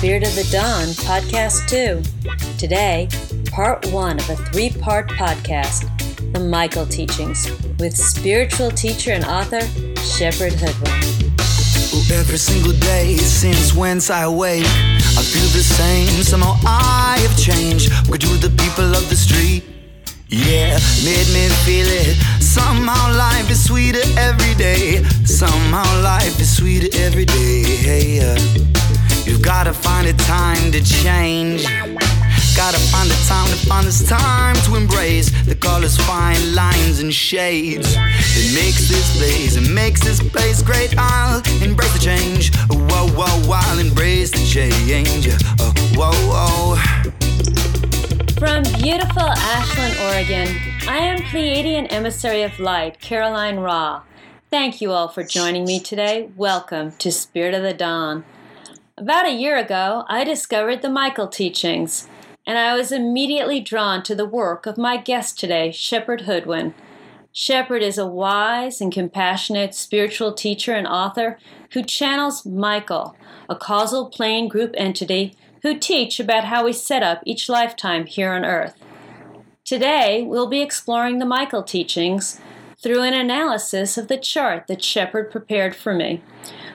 Spirit 0.00 0.26
of 0.26 0.34
the 0.34 0.48
Dawn, 0.50 0.86
Podcast 1.04 1.68
2. 1.68 2.00
Today, 2.56 3.06
part 3.52 3.84
one 3.92 4.18
of 4.18 4.30
a 4.30 4.36
three 4.36 4.70
part 4.70 5.06
podcast 5.10 5.84
The 6.32 6.40
Michael 6.40 6.86
Teachings 6.86 7.46
with 7.78 7.94
spiritual 7.94 8.70
teacher 8.70 9.12
and 9.12 9.26
author 9.26 9.60
Shepherd 10.00 10.54
Hoodwin. 10.54 10.90
Every 12.10 12.38
single 12.38 12.72
day 12.80 13.18
since 13.18 13.74
whence 13.74 14.08
I 14.08 14.26
wake, 14.26 14.64
I 14.64 15.22
feel 15.22 15.48
the 15.52 15.62
same. 15.62 16.22
Somehow 16.22 16.54
I 16.64 17.18
have 17.20 17.38
changed. 17.38 17.92
What 18.08 18.22
do 18.22 18.34
the 18.38 18.48
people 18.56 18.94
of 18.94 19.06
the 19.10 19.16
street? 19.16 19.64
Yeah, 20.28 20.78
made 21.04 21.28
me 21.28 21.50
feel 21.66 21.86
it. 21.86 22.16
Somehow 22.42 23.18
life 23.18 23.50
is 23.50 23.62
sweeter 23.62 24.00
every 24.16 24.54
day. 24.54 25.02
Somehow 25.26 25.84
life 26.02 26.40
is 26.40 26.56
sweeter 26.56 26.88
every 26.98 27.26
day. 27.26 27.64
Hey, 27.64 28.20
uh, 28.20 28.79
you've 29.30 29.42
gotta 29.42 29.72
find 29.72 30.08
a 30.08 30.12
time 30.14 30.72
to 30.72 30.82
change. 30.82 31.64
Gotta 32.56 32.80
find 32.90 33.08
the 33.08 33.24
time 33.28 33.46
to 33.46 33.56
find 33.68 33.86
this 33.86 34.06
time 34.06 34.56
to 34.66 34.74
embrace 34.74 35.30
the 35.44 35.54
colors, 35.54 35.96
fine 35.96 36.54
lines, 36.54 36.98
and 36.98 37.14
shades. 37.14 37.94
It 37.96 38.54
makes 38.54 38.88
this 38.88 39.16
place, 39.16 39.56
it 39.56 39.70
makes 39.70 40.02
this 40.02 40.20
place 40.20 40.62
great. 40.62 40.94
I'll 40.98 41.42
embrace 41.62 41.92
the 41.92 42.00
change. 42.00 42.50
Whoa, 42.70 43.08
whoa, 43.14 43.52
I'll 43.54 43.78
embrace 43.78 44.32
the 44.32 44.44
change. 44.44 45.28
Oh, 45.60 45.72
whoa, 45.94 46.12
whoa. 46.28 46.76
From 48.38 48.62
beautiful 48.82 49.30
Ashland, 49.54 49.96
Oregon, 50.00 50.48
I 50.88 50.98
am 50.98 51.20
Pleiadian 51.20 51.86
Emissary 51.92 52.42
of 52.42 52.58
Light, 52.58 53.00
Caroline 53.00 53.58
Raw. 53.60 54.02
Thank 54.50 54.80
you 54.80 54.90
all 54.90 55.06
for 55.06 55.22
joining 55.22 55.64
me 55.64 55.78
today. 55.78 56.30
Welcome 56.36 56.92
to 56.98 57.12
Spirit 57.12 57.54
of 57.54 57.62
the 57.62 57.72
Dawn. 57.72 58.24
About 59.00 59.24
a 59.24 59.32
year 59.32 59.56
ago, 59.56 60.04
I 60.08 60.24
discovered 60.24 60.82
the 60.82 60.90
Michael 60.90 61.26
teachings, 61.26 62.06
and 62.46 62.58
I 62.58 62.76
was 62.76 62.92
immediately 62.92 63.58
drawn 63.58 64.02
to 64.02 64.14
the 64.14 64.26
work 64.26 64.66
of 64.66 64.76
my 64.76 64.98
guest 64.98 65.40
today, 65.40 65.70
Shepherd 65.70 66.22
Hoodwin. 66.22 66.74
Shepherd 67.32 67.82
is 67.82 67.96
a 67.96 68.06
wise 68.06 68.78
and 68.78 68.92
compassionate 68.92 69.74
spiritual 69.74 70.34
teacher 70.34 70.74
and 70.74 70.86
author 70.86 71.38
who 71.72 71.82
channels 71.82 72.44
Michael, 72.44 73.16
a 73.48 73.56
causal 73.56 74.10
plane 74.10 74.48
group 74.48 74.74
entity 74.76 75.34
who 75.62 75.78
teach 75.78 76.20
about 76.20 76.44
how 76.44 76.62
we 76.62 76.72
set 76.74 77.02
up 77.02 77.22
each 77.24 77.48
lifetime 77.48 78.04
here 78.04 78.30
on 78.34 78.44
earth. 78.44 78.74
Today, 79.64 80.22
we'll 80.22 80.46
be 80.46 80.60
exploring 80.60 81.20
the 81.20 81.24
Michael 81.24 81.62
teachings 81.62 82.38
through 82.82 83.00
an 83.00 83.14
analysis 83.14 83.96
of 83.96 84.08
the 84.08 84.18
chart 84.18 84.66
that 84.66 84.84
Shepherd 84.84 85.30
prepared 85.30 85.74
for 85.74 85.94
me. 85.94 86.22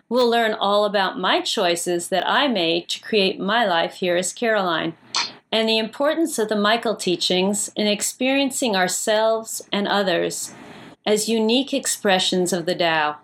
We'll 0.07 0.29
learn 0.29 0.53
all 0.53 0.85
about 0.85 1.19
my 1.19 1.41
choices 1.41 2.09
that 2.09 2.29
I 2.29 2.47
made 2.47 2.89
to 2.89 3.01
create 3.01 3.39
my 3.39 3.65
life 3.65 3.95
here 3.95 4.15
as 4.15 4.33
Caroline, 4.33 4.93
and 5.51 5.67
the 5.67 5.79
importance 5.79 6.37
of 6.37 6.47
the 6.47 6.55
Michael 6.55 6.95
teachings 6.95 7.71
in 7.75 7.87
experiencing 7.87 8.75
ourselves 8.75 9.67
and 9.71 9.87
others 9.87 10.53
as 11.07 11.27
unique 11.27 11.73
expressions 11.73 12.53
of 12.53 12.67
the 12.67 12.75
Tao. 12.75 13.17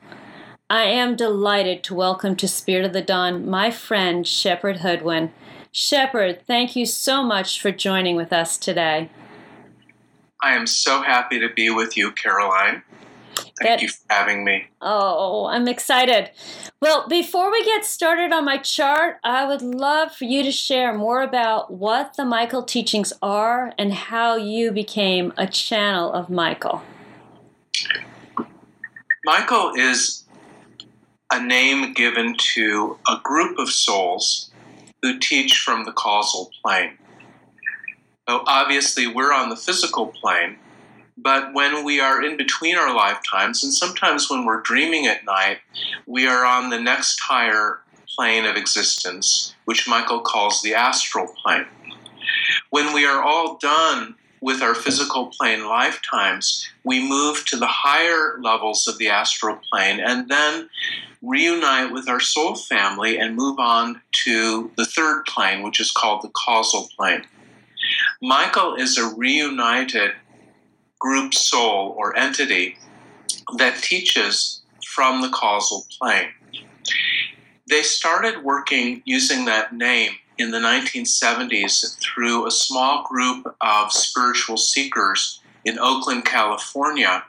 I 0.72 0.86
am 0.86 1.16
delighted 1.16 1.84
to 1.84 1.94
welcome 1.94 2.36
to 2.38 2.48
Spirit 2.48 2.86
of 2.86 2.94
the 2.94 3.02
Dawn 3.04 3.48
my 3.48 3.70
friend 3.70 4.26
Shepherd 4.26 4.78
Hoodwin. 4.78 5.32
Shepherd, 5.72 6.42
thank 6.48 6.76
you 6.76 6.88
so 6.88 7.24
much 7.24 7.62
for 7.62 7.72
joining 7.72 8.16
with 8.16 8.34
us 8.34 8.58
today. 8.58 9.12
I 10.42 10.56
am 10.56 10.66
so 10.66 11.04
happy 11.04 11.40
to 11.40 11.50
be 11.54 11.70
with 11.70 11.96
you, 11.96 12.12
Caroline. 12.14 12.82
Thank 13.62 13.80
that, 13.80 13.81
you 13.81 13.90
for 13.90 14.02
having 14.09 14.44
me. 14.44 14.66
Oh, 14.81 15.45
I'm 15.45 15.67
excited. 15.67 16.31
Well, 16.81 17.08
before 17.08 17.52
we 17.52 17.64
get 17.64 17.86
started 17.86 18.31
on 18.31 18.45
my 18.45 18.58
chart, 18.58 19.18
I 19.23 19.46
would 19.46 19.62
love 19.62 20.13
for 20.13 20.25
you 20.25 20.41
to 20.44 20.52
share 20.52 20.94
more 20.94 21.22
about 21.22 21.72
what 21.72 22.16
the 22.18 22.25
Michael 22.25 22.63
teachings 22.63 23.13
are 23.22 23.74
and 23.78 23.94
how 23.94 24.36
you 24.36 24.72
became 24.72 25.31
a 25.38 25.46
channel 25.46 26.12
of 26.12 26.30
Michael. 26.30 26.81
Michael 29.24 29.74
is 29.75 30.24
a 31.31 31.44
name 31.44 31.94
given 31.94 32.36
to 32.38 32.97
a 33.07 33.18
group 33.24 33.59
of 33.59 33.69
souls 33.69 34.52
who 35.03 35.19
teach 35.19 35.59
from 35.59 35.86
the 35.86 35.91
causal 35.91 36.50
plane. 36.63 36.97
So 38.28 38.44
obviously, 38.47 39.07
we're 39.07 39.34
on 39.34 39.50
the 39.50 39.56
physical 39.56 40.07
plane, 40.07 40.57
but 41.24 41.54
when 41.54 41.84
we 41.84 42.00
are 42.00 42.24
in 42.24 42.38
between 42.38 42.78
our 42.78 42.96
lifetimes, 42.96 43.64
and 43.64 43.74
sometimes 43.74 44.30
when 44.30 44.46
we're 44.46 44.62
dreaming 44.62 45.06
at 45.06 45.26
night, 45.26 45.59
we 46.08 46.28
are 46.28 46.46
on 46.46 46.70
the 46.70 46.80
next 46.80 47.20
higher 47.20 47.80
plane 48.16 48.46
of 48.46 48.56
existence, 48.56 49.54
which 49.66 49.88
Michael 49.88 50.22
calls 50.22 50.62
the 50.62 50.74
astral 50.74 51.28
plane. 51.44 51.68
When 52.70 52.94
we 52.94 53.06
are 53.06 53.24
all 53.24 53.58
done 53.58 54.16
with 54.42 54.62
our 54.62 54.74
physical 54.74 55.28
plane 55.28 55.68
lifetimes, 55.68 56.68
we 56.84 57.08
move 57.08 57.46
to 57.46 57.58
the 57.58 57.68
higher 57.68 58.40
levels 58.42 58.88
of 58.88 58.98
the 58.98 59.10
astral 59.10 59.60
plane 59.72 60.00
and 60.00 60.28
then 60.30 60.70
reunite 61.22 61.92
with 61.92 62.10
our 62.10 62.20
soul 62.20 62.56
family 62.56 63.20
and 63.20 63.36
move 63.36 63.60
on 63.60 64.02
to 64.12 64.72
the 64.76 64.86
third 64.86 65.24
plane, 65.26 65.62
which 65.62 65.80
is 65.80 65.92
called 65.92 66.24
the 66.24 66.31
causal 66.34 66.90
plane. 66.98 67.24
Michael 68.22 68.76
is 68.76 68.98
a 68.98 69.14
reunited 69.16 70.14
group 71.01 71.34
soul 71.34 71.95
or 71.97 72.16
entity 72.16 72.78
that 73.57 73.81
teaches 73.81 74.62
from 74.88 75.22
the 75.22 75.29
causal 75.29 75.85
plane. 75.97 76.29
They 77.67 77.81
started 77.81 78.44
working 78.44 79.01
using 79.03 79.45
that 79.45 79.73
name 79.73 80.12
in 80.38 80.51
the 80.51 80.59
1970s 80.59 81.97
through 82.00 82.45
a 82.45 82.51
small 82.51 83.03
group 83.03 83.56
of 83.62 83.91
spiritual 83.91 84.57
seekers 84.57 85.41
in 85.66 85.79
Oakland, 85.79 86.25
California. 86.25 87.23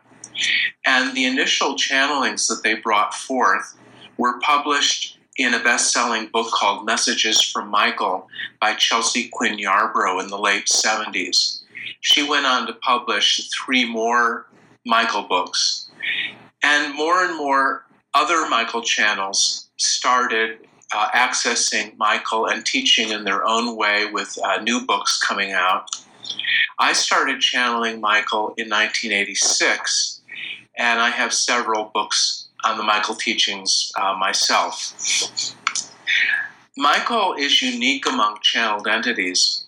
And 0.85 1.17
the 1.17 1.25
initial 1.25 1.75
channelings 1.75 2.49
that 2.49 2.63
they 2.63 2.75
brought 2.75 3.15
forth 3.15 3.75
were 4.19 4.39
published 4.41 5.19
in 5.39 5.55
a 5.55 5.63
best 5.63 5.93
selling 5.93 6.29
book 6.29 6.51
called 6.53 6.85
Messages 6.85 7.41
from 7.41 7.69
Michael 7.69 8.29
by 8.61 8.75
Chelsea 8.75 9.29
Quinn 9.29 9.57
Yarbrough 9.57 10.23
in 10.23 10.29
the 10.29 10.39
late 10.39 10.67
70s. 10.67 11.62
She 12.03 12.29
went 12.29 12.47
on 12.47 12.67
to 12.67 12.75
publish 12.75 13.49
three 13.49 13.89
more 13.89 14.47
Michael 14.85 15.23
books. 15.23 15.89
And 16.63 16.95
more 16.95 17.25
and 17.25 17.37
more 17.37 17.85
other 18.13 18.49
Michael 18.49 18.83
channels 18.83 19.69
started 19.77 20.59
uh, 20.93 21.09
accessing 21.11 21.97
Michael 21.97 22.47
and 22.47 22.67
teaching 22.67 23.11
in 23.11 23.25
their 23.25 23.47
own 23.47 23.77
way 23.77 24.07
with 24.07 24.37
uh, 24.45 24.61
new 24.61 24.85
books 24.85 25.19
coming 25.23 25.53
out. 25.53 25.89
I 26.79 26.93
started 26.93 27.41
channeling 27.41 28.01
Michael 28.01 28.55
in 28.59 28.69
1986, 28.69 30.21
and 30.77 31.01
I 31.01 31.11
have 31.11 31.33
several 31.33 31.91
books 31.95 32.49
on 32.65 32.79
the 32.79 32.83
Michael 32.83 33.15
teachings 33.15 33.93
uh, 33.97 34.15
myself. 34.19 35.55
Michael 36.77 37.35
is 37.39 37.63
unique 37.63 38.07
among 38.07 38.39
channeled 38.43 38.89
entities 38.89 39.65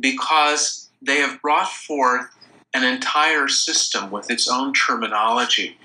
because 0.00 0.87
they 1.02 1.16
have 1.16 1.40
brought 1.42 1.68
forth 1.68 2.26
an 2.74 2.84
entire 2.84 3.48
system 3.48 4.10
with 4.10 4.30
its 4.30 4.48
own 4.48 4.72
terminology 4.72 5.78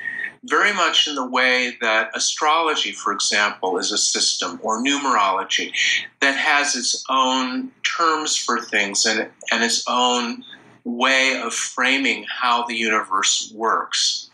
very 0.46 0.74
much 0.74 1.08
in 1.08 1.16
the 1.16 1.26
way 1.26 1.78
that 1.82 2.12
astrology, 2.16 2.92
for 2.92 3.14
example, 3.14 3.78
is 3.78 3.92
a 3.92 3.98
system, 3.98 4.60
or 4.62 4.84
numerology 4.84 5.72
that 6.20 6.36
has 6.36 6.76
its 6.76 7.04
own 7.10 7.72
terms 7.84 8.36
for 8.36 8.60
things 8.60 9.06
and, 9.06 9.30
and 9.52 9.64
its 9.64 9.84
own 9.88 10.44
way 10.84 11.42
of 11.42 11.54
framing 11.54 12.26
how 12.30 12.66
the 12.66 12.76
universe 12.76 13.52
works. 13.56 14.30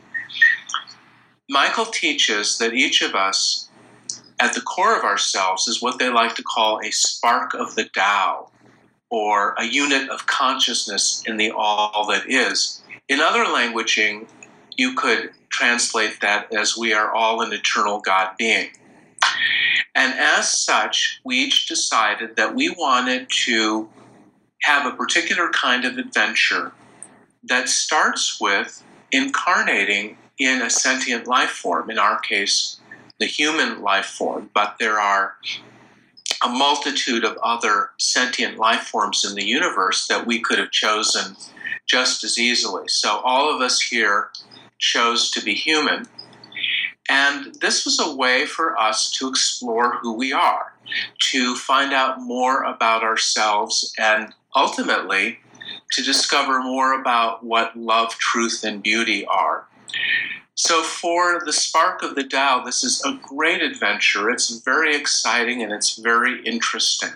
Michael 1.47 1.85
teaches 1.85 2.57
that 2.57 2.73
each 2.73 3.01
of 3.01 3.13
us, 3.13 3.69
at 4.39 4.53
the 4.53 4.61
core 4.61 4.97
of 4.97 5.03
ourselves, 5.03 5.67
is 5.67 5.81
what 5.81 5.99
they 5.99 6.09
like 6.09 6.33
to 6.35 6.43
call 6.43 6.79
a 6.79 6.91
spark 6.91 7.53
of 7.53 7.75
the 7.75 7.85
Tao, 7.85 8.49
or 9.09 9.55
a 9.57 9.65
unit 9.65 10.09
of 10.09 10.27
consciousness 10.27 11.23
in 11.25 11.37
the 11.37 11.51
all 11.51 12.05
that 12.07 12.29
is. 12.29 12.81
In 13.07 13.19
other 13.19 13.45
languaging, 13.45 14.27
you 14.77 14.93
could 14.93 15.31
translate 15.49 16.21
that 16.21 16.53
as 16.53 16.77
we 16.77 16.93
are 16.93 17.13
all 17.13 17.41
an 17.41 17.51
eternal 17.51 17.99
God 17.99 18.31
being. 18.37 18.69
And 19.95 20.13
as 20.17 20.49
such, 20.49 21.19
we 21.23 21.37
each 21.37 21.67
decided 21.67 22.35
that 22.35 22.55
we 22.55 22.69
wanted 22.69 23.29
to 23.45 23.89
have 24.61 24.85
a 24.85 24.95
particular 24.95 25.49
kind 25.49 25.85
of 25.85 25.97
adventure 25.97 26.71
that 27.43 27.69
starts 27.69 28.39
with 28.39 28.83
incarnating 29.11 30.17
in 30.37 30.61
a 30.61 30.69
sentient 30.69 31.27
life 31.27 31.49
form, 31.49 31.89
in 31.89 31.97
our 31.97 32.19
case, 32.19 32.79
the 33.19 33.25
human 33.25 33.81
life 33.81 34.05
form, 34.05 34.49
but 34.53 34.75
there 34.79 34.99
are 34.99 35.35
a 36.43 36.49
multitude 36.49 37.23
of 37.25 37.37
other 37.43 37.91
sentient 37.97 38.57
life 38.57 38.83
forms 38.83 39.25
in 39.25 39.35
the 39.35 39.45
universe 39.45 40.07
that 40.07 40.25
we 40.25 40.39
could 40.39 40.59
have 40.59 40.71
chosen 40.71 41.35
just 41.85 42.23
as 42.23 42.37
easily. 42.37 42.87
So, 42.87 43.19
all 43.23 43.53
of 43.53 43.61
us 43.61 43.81
here 43.81 44.29
chose 44.77 45.29
to 45.31 45.41
be 45.41 45.53
human. 45.53 46.07
And 47.09 47.55
this 47.55 47.85
was 47.85 47.99
a 47.99 48.15
way 48.15 48.45
for 48.45 48.77
us 48.79 49.11
to 49.13 49.27
explore 49.27 49.97
who 49.97 50.13
we 50.13 50.31
are. 50.31 50.73
to 51.19 51.55
find 51.55 51.93
out 51.93 52.19
more 52.19 52.63
about 52.63 53.03
ourselves 53.03 53.93
and 53.99 54.33
ultimately 54.55 55.37
to 55.91 56.01
discover 56.01 56.63
more 56.63 56.99
about 56.99 57.43
what 57.43 57.77
love, 57.77 58.09
truth, 58.17 58.63
and 58.63 58.81
beauty 58.81 59.25
are. 59.25 59.67
So, 60.61 60.83
for 60.83 61.39
the 61.45 61.53
Spark 61.53 62.03
of 62.03 62.15
the 62.15 62.25
Tao, 62.25 62.65
this 62.65 62.83
is 62.83 63.01
a 63.05 63.17
great 63.23 63.61
adventure. 63.61 64.29
It's 64.29 64.59
very 64.59 64.93
exciting 64.93 65.63
and 65.63 65.71
it's 65.71 65.95
very 65.95 66.43
interesting. 66.43 67.11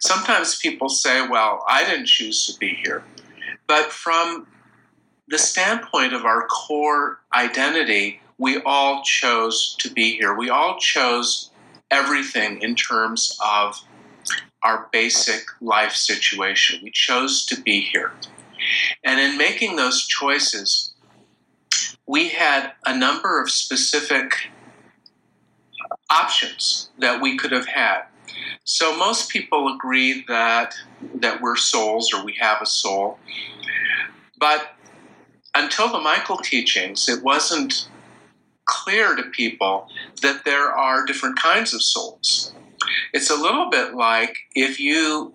Sometimes 0.00 0.58
people 0.58 0.88
say, 0.88 1.28
Well, 1.28 1.64
I 1.68 1.84
didn't 1.84 2.08
choose 2.08 2.44
to 2.46 2.58
be 2.58 2.76
here. 2.84 3.04
But 3.68 3.92
from 3.92 4.48
the 5.28 5.38
standpoint 5.38 6.12
of 6.12 6.24
our 6.24 6.48
core 6.48 7.20
identity, 7.36 8.20
we 8.36 8.60
all 8.62 9.00
chose 9.04 9.76
to 9.78 9.88
be 9.88 10.16
here. 10.16 10.34
We 10.34 10.50
all 10.50 10.76
chose 10.80 11.52
everything 11.92 12.60
in 12.62 12.74
terms 12.74 13.38
of 13.46 13.80
our 14.64 14.88
basic 14.90 15.44
life 15.60 15.92
situation. 15.92 16.80
We 16.82 16.90
chose 16.90 17.46
to 17.46 17.62
be 17.62 17.80
here. 17.80 18.12
And 19.04 19.20
in 19.20 19.38
making 19.38 19.76
those 19.76 20.04
choices, 20.04 20.95
we 22.06 22.28
had 22.28 22.72
a 22.84 22.96
number 22.96 23.40
of 23.40 23.50
specific 23.50 24.50
options 26.10 26.90
that 26.98 27.20
we 27.20 27.36
could 27.36 27.52
have 27.52 27.66
had. 27.66 28.02
So 28.64 28.96
most 28.96 29.30
people 29.30 29.74
agree 29.74 30.24
that 30.28 30.74
that 31.14 31.40
we're 31.40 31.56
souls 31.56 32.12
or 32.12 32.24
we 32.24 32.34
have 32.40 32.60
a 32.60 32.66
soul. 32.66 33.18
But 34.38 34.72
until 35.54 35.90
the 35.90 36.00
Michael 36.00 36.38
teachings, 36.38 37.08
it 37.08 37.22
wasn't 37.22 37.88
clear 38.66 39.14
to 39.14 39.22
people 39.24 39.88
that 40.22 40.44
there 40.44 40.72
are 40.72 41.06
different 41.06 41.38
kinds 41.40 41.72
of 41.72 41.82
souls. 41.82 42.52
It's 43.12 43.30
a 43.30 43.36
little 43.36 43.70
bit 43.70 43.94
like 43.94 44.36
if 44.54 44.78
you 44.78 45.32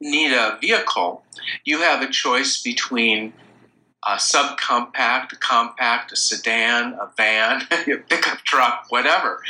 need 0.00 0.32
a 0.32 0.58
vehicle, 0.60 1.24
you 1.64 1.78
have 1.78 2.02
a 2.02 2.10
choice 2.10 2.62
between 2.62 3.32
a 4.04 4.16
subcompact, 4.16 5.32
a 5.32 5.36
compact, 5.36 6.12
a 6.12 6.16
sedan, 6.16 6.94
a 6.94 7.08
van, 7.16 7.62
a 7.70 7.96
pickup 8.08 8.38
truck, 8.38 8.86
whatever. 8.88 9.42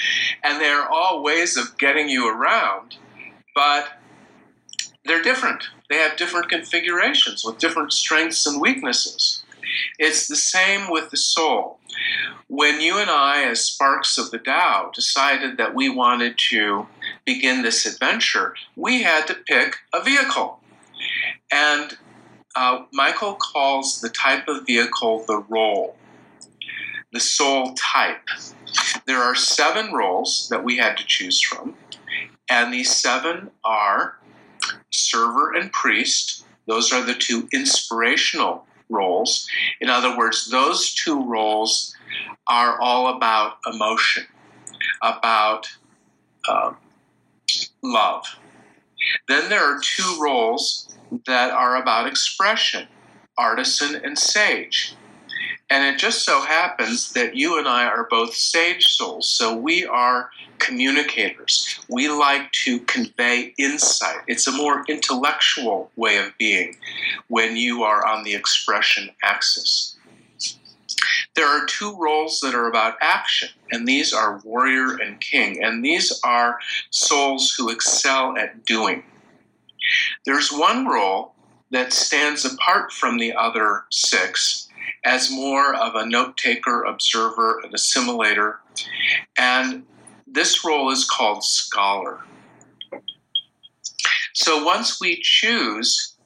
And 0.43 0.61
they're 0.61 0.89
all 0.89 1.23
ways 1.23 1.57
of 1.57 1.79
getting 1.79 2.09
you 2.09 2.29
around, 2.29 2.97
but 3.55 3.89
they're 5.05 5.23
different. 5.23 5.65
They 5.89 5.97
have 5.97 6.17
different 6.17 6.49
configurations 6.49 7.45
with 7.45 7.59
different 7.59 7.93
strengths 7.93 8.47
and 8.47 8.61
weaknesses. 8.61 9.43
It's 9.99 10.29
the 10.29 10.37
same 10.37 10.91
with 10.91 11.11
the 11.11 11.17
soul. 11.17 11.79
When 12.49 12.81
you 12.81 12.99
and 12.99 13.11
I, 13.11 13.45
as 13.45 13.65
sparks 13.65 14.19
of 14.19 14.31
the 14.31 14.39
Tao, 14.39 14.91
decided 14.95 15.57
that 15.57 15.75
we 15.75 15.89
wanted 15.89 16.37
to 16.51 16.87
begin 17.25 17.63
this 17.63 17.87
adventure, 17.87 18.55
we 18.77 19.03
had 19.03 19.27
to 19.29 19.35
pick 19.35 19.77
a 19.95 20.03
vehicle. 20.03 20.61
And 21.51 21.97
uh, 22.55 22.85
Michael 22.93 23.35
calls 23.35 24.01
the 24.01 24.09
type 24.09 24.49
of 24.49 24.67
vehicle 24.67 25.25
the 25.27 25.45
role, 25.49 25.97
the 27.13 27.21
soul 27.21 27.75
type. 27.75 28.27
There 29.07 29.19
are 29.23 29.35
seven 29.35 29.93
roles 29.93 30.49
that 30.51 30.65
we 30.65 30.77
had 30.77 30.97
to 30.97 31.07
choose 31.07 31.41
from, 31.41 31.75
and 32.49 32.73
these 32.73 32.95
seven 32.95 33.51
are 33.65 34.19
server 34.91 35.53
and 35.55 35.73
priest. 35.73 36.45
Those 36.67 36.93
are 36.93 37.05
the 37.05 37.15
two 37.15 37.49
inspirational 37.53 38.67
roles. 38.89 39.49
In 39.81 39.89
other 39.89 40.17
words, 40.17 40.51
those 40.51 40.95
two 40.95 41.25
roles 41.25 41.95
are 42.47 42.81
all 42.81 43.17
about 43.17 43.59
emotion, 43.73 44.27
about 45.01 45.69
uh, 46.49 46.73
love. 47.83 48.27
Then 49.29 49.49
there 49.49 49.65
are 49.65 49.81
two 49.81 50.19
roles 50.21 50.92
that 51.27 51.51
are 51.51 51.77
about 51.77 52.07
expression 52.07 52.87
artisan 53.39 54.01
and 54.05 54.19
sage. 54.19 54.95
And 55.71 55.85
it 55.87 55.99
just 55.99 56.25
so 56.25 56.43
happens 56.43 57.13
that 57.15 57.35
you 57.35 57.59
and 57.59 57.67
I 57.67 57.87
are 57.87 58.07
both 58.11 58.35
sage 58.35 58.89
souls, 58.89 59.29
so 59.29 59.57
we 59.57 59.87
are 59.87 60.31
communicators. 60.59 61.81
We 61.89 62.09
like 62.09 62.53
to 62.65 62.81
convey 62.81 63.55
insight. 63.59 64.19
It's 64.27 64.47
a 64.47 64.53
more 64.53 64.85
intellectual 64.89 65.91
way 65.97 66.19
of 66.19 66.37
being 66.39 66.77
when 67.29 67.57
you 67.57 67.85
are 67.85 68.07
on 68.07 68.23
the 68.23 68.35
expression 68.35 69.11
axis. 69.23 69.97
There 71.35 71.47
are 71.47 71.65
two 71.65 71.97
roles 71.97 72.41
that 72.41 72.55
are 72.55 72.69
about 72.69 72.99
action, 73.01 73.49
and 73.71 73.89
these 73.89 74.13
are 74.13 74.43
warrior 74.45 74.97
and 74.97 75.19
king, 75.21 75.65
and 75.65 75.83
these 75.83 76.21
are 76.23 76.59
souls 76.91 77.55
who 77.57 77.71
excel 77.71 78.37
at 78.37 78.67
doing. 78.67 79.05
There's 80.25 80.53
one 80.53 80.87
role 80.87 81.35
that 81.71 81.93
stands 81.93 82.45
apart 82.45 82.93
from 82.93 83.19
the 83.19 83.35
other 83.35 83.85
six 83.91 84.69
as 85.05 85.31
more 85.31 85.75
of 85.75 85.95
a 85.95 86.07
note 86.07 86.37
taker, 86.37 86.85
observer, 86.85 87.61
and 87.65 87.73
assimilator, 87.73 88.57
and 89.39 89.85
this 90.27 90.65
role 90.65 90.91
is 90.91 91.05
called 91.05 91.45
scholar. 91.45 92.21
So 94.35 94.65
once 94.65 95.01
we 95.01 95.21
choose 95.23 96.17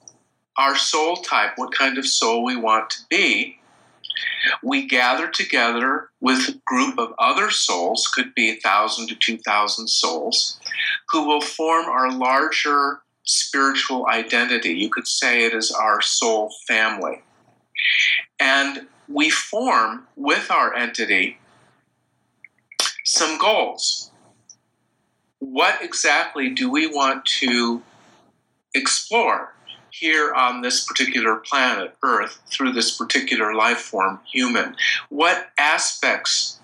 our 0.57 0.77
soul 0.77 1.17
type, 1.17 1.53
what 1.57 1.75
kind 1.75 1.99
of 1.99 2.07
soul 2.07 2.45
we 2.45 2.57
want 2.57 2.91
to 2.91 2.99
be, 3.11 3.59
we 4.63 4.87
gather 4.87 5.29
together 5.29 6.11
with 6.21 6.49
a 6.49 6.61
group 6.65 6.99
of 6.99 7.13
other 7.19 7.51
souls, 7.51 8.09
could 8.09 8.35
be 8.35 8.51
a 8.51 8.61
thousand 8.61 9.09
to 9.09 9.15
two 9.17 9.39
thousand 9.39 9.89
souls, 9.89 10.59
who 11.11 11.27
will 11.27 11.41
form 11.41 11.87
our 11.87 12.13
larger 12.13 13.01
spiritual 13.27 14.07
identity. 14.07 14.71
You 14.71 14.89
could 14.89 15.07
say 15.07 15.45
it 15.45 15.53
is 15.53 15.71
our 15.71 16.01
soul 16.01 16.53
family. 16.67 17.23
And 18.41 18.87
we 19.09 19.31
form 19.31 20.07
with 20.17 20.51
our 20.51 20.75
entity 20.75 21.39
some 23.05 23.39
goals. 23.39 24.11
What 25.39 25.83
exactly 25.83 26.51
do 26.51 26.71
we 26.71 26.87
want 26.87 27.25
to 27.41 27.83
explore 28.75 29.55
here 29.91 30.35
on 30.35 30.61
this 30.61 30.85
particular 30.85 31.37
planet, 31.37 31.95
Earth, 32.03 32.41
through 32.51 32.73
this 32.73 32.97
particular 32.97 33.55
life 33.55 33.79
form, 33.79 34.21
human? 34.31 34.77
What 35.09 35.51
aspects 35.57 36.59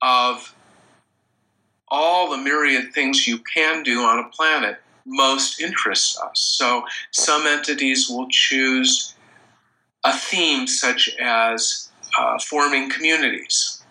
of 0.00 0.54
all 1.88 2.30
the 2.30 2.38
myriad 2.38 2.92
things 2.92 3.26
you 3.26 3.38
can 3.38 3.82
do 3.82 4.02
on 4.02 4.20
a 4.20 4.28
planet 4.28 4.80
most 5.06 5.60
interests 5.60 6.18
us. 6.20 6.38
So 6.38 6.84
some 7.10 7.46
entities 7.46 8.08
will 8.08 8.28
choose 8.30 9.14
a 10.04 10.12
theme 10.12 10.66
such 10.66 11.10
as 11.20 11.90
uh, 12.18 12.38
forming 12.38 12.90
communities. 12.90 13.82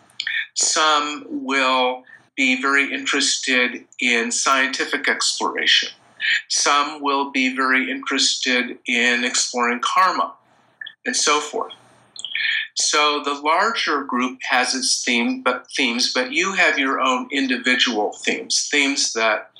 Some 0.55 1.25
will 1.29 2.03
be 2.35 2.61
very 2.61 2.93
interested 2.93 3.85
in 3.99 4.31
scientific 4.31 5.07
exploration. 5.07 5.89
Some 6.47 7.01
will 7.01 7.31
be 7.31 7.55
very 7.55 7.89
interested 7.89 8.77
in 8.87 9.23
exploring 9.23 9.79
karma 9.81 10.33
and 11.05 11.15
so 11.15 11.39
forth. 11.39 11.73
So 12.75 13.21
the 13.23 13.33
larger 13.33 14.03
group 14.03 14.39
has 14.49 14.73
its 14.73 15.03
theme, 15.03 15.41
but 15.41 15.67
themes, 15.75 16.13
but 16.13 16.31
you 16.31 16.53
have 16.53 16.79
your 16.79 17.01
own 17.01 17.27
individual 17.31 18.13
themes, 18.13 18.69
themes 18.71 19.11
that 19.13 19.51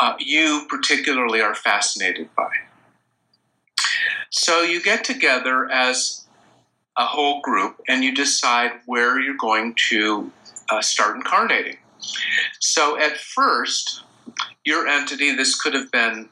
uh, 0.00 0.14
you 0.18 0.66
particularly 0.68 1.40
are 1.40 1.54
fascinated 1.54 2.28
by. 2.36 2.50
So 4.30 4.62
you 4.62 4.82
get 4.82 5.04
together 5.04 5.70
as 5.70 6.26
a 6.96 7.06
whole 7.06 7.40
group 7.40 7.80
and 7.88 8.04
you 8.04 8.14
decide 8.14 8.72
where 8.86 9.20
you're 9.20 9.36
going 9.36 9.74
to 9.90 10.30
uh, 10.70 10.80
start 10.80 11.16
incarnating. 11.16 11.78
So 12.60 12.98
at 12.98 13.16
first, 13.16 14.02
your 14.64 14.86
entity, 14.86 15.34
this 15.34 15.60
could 15.60 15.74
have 15.74 15.90
been 15.90 16.28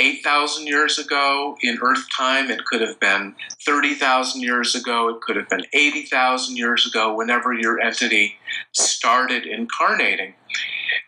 8,000 0.00 0.66
years 0.66 0.98
ago 0.98 1.56
in 1.62 1.78
Earth 1.80 2.06
time, 2.16 2.50
it 2.50 2.64
could 2.64 2.80
have 2.80 2.98
been 2.98 3.34
30,000 3.64 4.40
years 4.40 4.74
ago, 4.74 5.08
it 5.08 5.20
could 5.20 5.36
have 5.36 5.48
been 5.48 5.64
80,000 5.72 6.56
years 6.56 6.86
ago, 6.86 7.14
whenever 7.14 7.52
your 7.52 7.80
entity 7.80 8.36
started 8.72 9.46
incarnating 9.46 10.34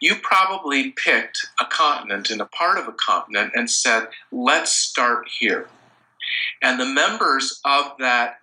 you 0.00 0.16
probably 0.22 0.90
picked 0.92 1.46
a 1.60 1.64
continent 1.64 2.30
and 2.30 2.40
a 2.40 2.46
part 2.46 2.78
of 2.78 2.88
a 2.88 2.92
continent 2.92 3.52
and 3.54 3.70
said, 3.70 4.08
let's 4.32 4.72
start 4.72 5.28
here. 5.38 5.68
And 6.62 6.80
the 6.80 6.86
members 6.86 7.60
of 7.64 7.92
that 7.98 8.40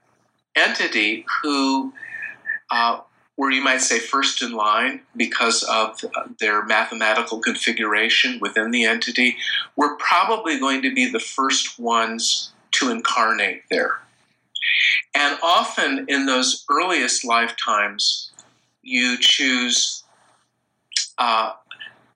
entity 0.55 1.25
who 1.41 1.93
uh, 2.71 2.99
were, 3.37 3.51
you 3.51 3.63
might 3.63 3.81
say, 3.81 3.99
first 3.99 4.41
in 4.41 4.53
line 4.53 5.01
because 5.15 5.63
of 5.63 5.99
their 6.39 6.63
mathematical 6.65 7.39
configuration 7.39 8.39
within 8.39 8.71
the 8.71 8.85
entity, 8.85 9.37
were 9.75 9.95
probably 9.97 10.59
going 10.59 10.81
to 10.83 10.93
be 10.93 11.09
the 11.09 11.19
first 11.19 11.79
ones 11.79 12.51
to 12.71 12.89
incarnate 12.89 13.63
there. 13.69 13.99
And 15.15 15.37
often 15.43 16.05
in 16.07 16.25
those 16.25 16.63
earliest 16.69 17.25
lifetimes, 17.25 18.31
you 18.81 19.17
choose 19.19 20.02
uh, 21.17 21.53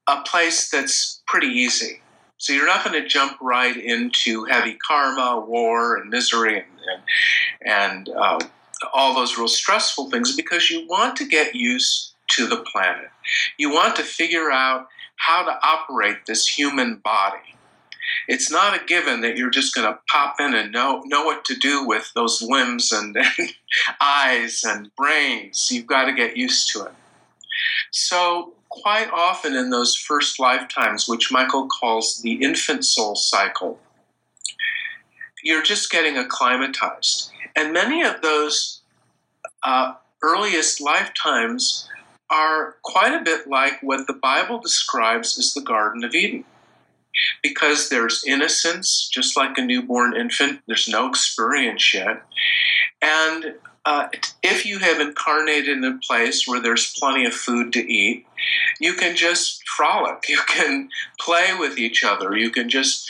a 0.08 0.22
place 0.22 0.70
that's 0.70 1.22
pretty 1.28 1.48
easy. 1.48 2.02
So 2.38 2.54
you're 2.54 2.68
not 2.68 2.86
going 2.86 3.02
to 3.02 3.08
jump 3.08 3.38
right 3.42 3.76
into 3.76 4.46
heavy 4.46 4.76
karma, 4.76 5.40
war, 5.40 5.98
and 5.98 6.10
misery, 6.10 6.60
and 6.60 6.68
and, 6.88 8.08
and 8.08 8.10
uh, 8.10 8.40
all 8.94 9.16
those 9.16 9.38
real 9.38 9.48
stressful 9.48 10.10
things 10.10 10.36
because 10.36 10.70
you 10.70 10.88
want 10.88 11.16
to 11.18 11.26
get 11.26 11.56
used 11.56 12.14
to 12.30 12.48
the 12.48 12.64
planet. 12.72 13.10
You 13.58 13.72
want 13.72 13.96
to 13.98 14.04
figure 14.04 14.52
out 14.52 14.88
how 15.18 15.44
to 15.44 15.60
operate 15.64 16.26
this 16.26 16.48
human 16.48 16.98
body. 16.98 17.38
It's 18.28 18.52
not 18.52 18.80
a 18.80 18.86
given 18.86 19.22
that 19.22 19.36
you're 19.36 19.50
just 19.50 19.74
going 19.74 19.92
to 19.92 20.00
pop 20.08 20.40
in 20.40 20.54
and 20.54 20.72
know 20.72 21.02
know 21.06 21.26
what 21.26 21.44
to 21.46 21.56
do 21.56 21.86
with 21.86 22.12
those 22.16 22.42
limbs 22.42 22.92
and, 22.92 23.18
and 23.38 23.54
eyes 24.00 24.64
and 24.66 24.96
brains. 24.96 25.72
You've 25.72 25.88
got 25.88 26.06
to 26.06 26.14
get 26.14 26.38
used 26.38 26.72
to 26.74 26.86
it. 26.86 26.94
So 27.92 28.54
quite 28.82 29.10
often 29.12 29.56
in 29.56 29.70
those 29.70 29.96
first 29.96 30.40
lifetimes, 30.40 31.08
which 31.08 31.32
Michael 31.32 31.68
calls 31.68 32.22
the 32.22 32.34
infant 32.34 32.86
soul 32.86 33.16
cycle, 33.16 33.80
you're 35.44 35.64
just 35.64 35.92
getting 35.92 36.18
acclimatized. 36.18 37.32
And 37.56 37.74
many 37.74 38.04
of 38.04 38.22
those 38.22 38.82
uh, 39.64 39.94
earliest 40.22 40.82
lifetimes 40.82 41.88
are 42.30 42.76
quite 42.84 43.14
a 43.14 43.24
bit 43.24 43.48
like 43.48 43.82
what 43.82 44.08
the 44.08 44.14
Bible 44.14 44.60
describes 44.60 45.38
as 45.38 45.54
the 45.54 45.62
Garden 45.62 46.04
of 46.04 46.14
Eden. 46.14 46.44
Because 47.42 47.90
there's 47.90 48.24
innocence, 48.28 49.10
just 49.12 49.36
like 49.36 49.58
a 49.58 49.66
newborn 49.66 50.16
infant, 50.16 50.62
there's 50.68 50.88
no 50.88 51.10
experience 51.10 51.94
yet. 51.94 52.22
And 53.02 53.56
uh, 53.88 54.10
if 54.44 54.66
you 54.66 54.80
have 54.80 55.00
incarnated 55.00 55.78
in 55.78 55.84
a 55.86 55.98
place 56.06 56.46
where 56.46 56.60
there's 56.60 56.94
plenty 57.00 57.26
of 57.26 57.34
food 57.34 57.72
to 57.72 57.80
eat, 57.80 58.26
you 58.82 58.94
can 58.94 59.16
just 59.16 59.66
frolic. 59.66 60.28
You 60.28 60.42
can 60.46 60.90
play 61.22 61.56
with 61.58 61.78
each 61.78 62.04
other. 62.04 62.36
You 62.36 62.50
can 62.50 62.68
just 62.68 63.10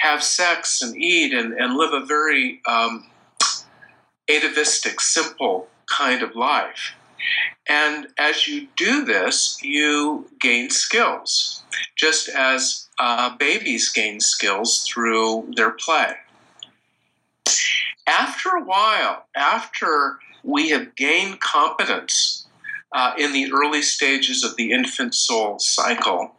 have 0.00 0.24
sex 0.24 0.82
and 0.82 0.96
eat 0.96 1.32
and, 1.32 1.52
and 1.52 1.76
live 1.76 1.92
a 1.92 2.04
very 2.04 2.60
um, 2.66 3.06
atavistic, 4.28 5.00
simple 5.00 5.68
kind 5.86 6.24
of 6.24 6.34
life. 6.34 6.94
And 7.68 8.08
as 8.18 8.48
you 8.48 8.66
do 8.76 9.04
this, 9.04 9.62
you 9.62 10.28
gain 10.40 10.70
skills, 10.70 11.62
just 11.94 12.28
as 12.30 12.88
uh, 12.98 13.36
babies 13.36 13.92
gain 13.92 14.18
skills 14.18 14.84
through 14.88 15.52
their 15.54 15.70
play 15.70 16.16
after 18.06 18.50
a 18.50 18.62
while, 18.62 19.24
after 19.34 20.18
we 20.42 20.70
have 20.70 20.94
gained 20.94 21.40
competence 21.40 22.46
uh, 22.92 23.12
in 23.18 23.32
the 23.32 23.52
early 23.52 23.82
stages 23.82 24.44
of 24.44 24.56
the 24.56 24.72
infant 24.72 25.14
soul 25.14 25.58
cycle, 25.58 26.32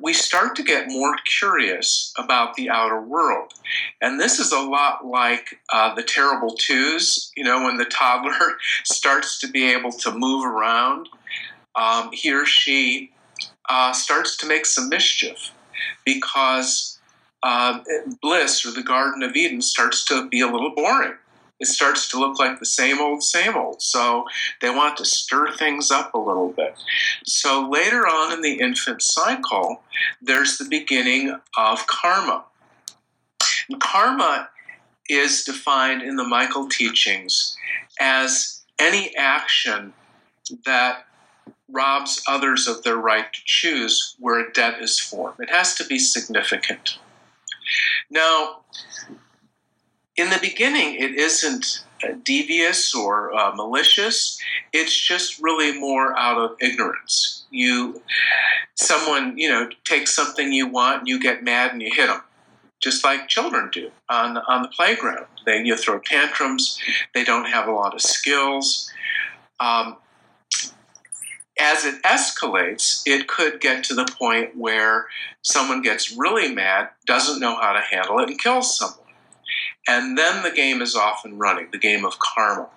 we 0.00 0.12
start 0.12 0.56
to 0.56 0.62
get 0.62 0.88
more 0.88 1.14
curious 1.26 2.12
about 2.16 2.54
the 2.54 2.70
outer 2.70 3.00
world. 3.00 3.52
And 4.00 4.18
this 4.18 4.38
is 4.38 4.50
a 4.50 4.58
lot 4.58 5.06
like 5.06 5.60
uh, 5.72 5.94
the 5.94 6.02
terrible 6.02 6.54
twos, 6.58 7.30
you 7.36 7.44
know, 7.44 7.62
when 7.62 7.76
the 7.76 7.84
toddler 7.84 8.56
starts 8.84 9.38
to 9.40 9.48
be 9.48 9.70
able 9.70 9.92
to 9.92 10.10
move 10.10 10.44
around, 10.44 11.08
um, 11.76 12.10
he 12.12 12.32
or 12.32 12.46
she 12.46 13.12
uh, 13.68 13.92
starts 13.92 14.36
to 14.38 14.46
make 14.46 14.66
some 14.66 14.88
mischief 14.88 15.52
because 16.04 16.99
uh, 17.42 17.80
bliss 18.20 18.64
or 18.66 18.72
the 18.72 18.82
Garden 18.82 19.22
of 19.22 19.34
Eden 19.36 19.62
starts 19.62 20.04
to 20.06 20.28
be 20.28 20.40
a 20.40 20.46
little 20.46 20.74
boring. 20.74 21.14
It 21.60 21.66
starts 21.66 22.08
to 22.08 22.18
look 22.18 22.38
like 22.38 22.58
the 22.58 22.66
same 22.66 23.00
old, 23.00 23.22
same 23.22 23.54
old. 23.54 23.82
So 23.82 24.24
they 24.62 24.70
want 24.70 24.96
to 24.96 25.04
stir 25.04 25.52
things 25.52 25.90
up 25.90 26.14
a 26.14 26.18
little 26.18 26.50
bit. 26.52 26.74
So 27.26 27.68
later 27.68 28.06
on 28.06 28.32
in 28.32 28.40
the 28.40 28.60
infant 28.60 29.02
cycle, 29.02 29.82
there's 30.22 30.56
the 30.56 30.64
beginning 30.64 31.36
of 31.58 31.86
karma. 31.86 32.44
And 33.68 33.78
karma 33.80 34.48
is 35.08 35.44
defined 35.44 36.00
in 36.00 36.16
the 36.16 36.24
Michael 36.24 36.66
teachings 36.66 37.56
as 38.00 38.62
any 38.78 39.14
action 39.16 39.92
that 40.64 41.04
robs 41.68 42.22
others 42.26 42.66
of 42.66 42.82
their 42.82 42.96
right 42.96 43.32
to 43.32 43.40
choose 43.44 44.16
where 44.18 44.40
a 44.40 44.52
debt 44.52 44.80
is 44.80 44.98
formed. 44.98 45.38
It 45.40 45.50
has 45.50 45.74
to 45.76 45.84
be 45.84 45.98
significant. 45.98 46.98
Now, 48.10 48.60
in 50.16 50.30
the 50.30 50.38
beginning, 50.40 50.94
it 50.94 51.12
isn't 51.12 51.84
uh, 52.02 52.08
devious 52.22 52.94
or 52.94 53.34
uh, 53.34 53.54
malicious. 53.54 54.38
It's 54.72 54.96
just 54.96 55.40
really 55.40 55.78
more 55.78 56.16
out 56.18 56.38
of 56.38 56.56
ignorance. 56.60 57.44
You, 57.50 58.02
someone, 58.74 59.36
you 59.36 59.48
know, 59.48 59.68
takes 59.84 60.14
something 60.14 60.52
you 60.52 60.66
want, 60.66 61.00
and 61.00 61.08
you 61.08 61.20
get 61.20 61.42
mad 61.42 61.72
and 61.72 61.82
you 61.82 61.90
hit 61.94 62.06
them, 62.06 62.22
just 62.80 63.04
like 63.04 63.28
children 63.28 63.70
do 63.72 63.90
on 64.08 64.36
on 64.36 64.62
the 64.62 64.68
playground. 64.68 65.26
They 65.46 65.62
you 65.62 65.76
throw 65.76 65.98
tantrums. 66.00 66.78
They 67.14 67.24
don't 67.24 67.46
have 67.46 67.66
a 67.66 67.72
lot 67.72 67.94
of 67.94 68.00
skills. 68.00 68.90
Um, 69.58 69.96
as 71.60 71.84
it 71.84 72.02
escalates, 72.02 73.02
it 73.06 73.28
could 73.28 73.60
get 73.60 73.84
to 73.84 73.94
the 73.94 74.06
point 74.18 74.56
where 74.56 75.06
someone 75.42 75.82
gets 75.82 76.16
really 76.16 76.52
mad, 76.54 76.88
doesn't 77.06 77.40
know 77.40 77.56
how 77.56 77.72
to 77.72 77.80
handle 77.80 78.18
it, 78.20 78.30
and 78.30 78.40
kills 78.40 78.76
someone. 78.76 78.98
And 79.86 80.16
then 80.16 80.42
the 80.42 80.50
game 80.50 80.80
is 80.80 80.96
off 80.96 81.24
and 81.24 81.38
running, 81.38 81.68
the 81.70 81.78
game 81.78 82.04
of 82.04 82.18
karma. 82.18 82.68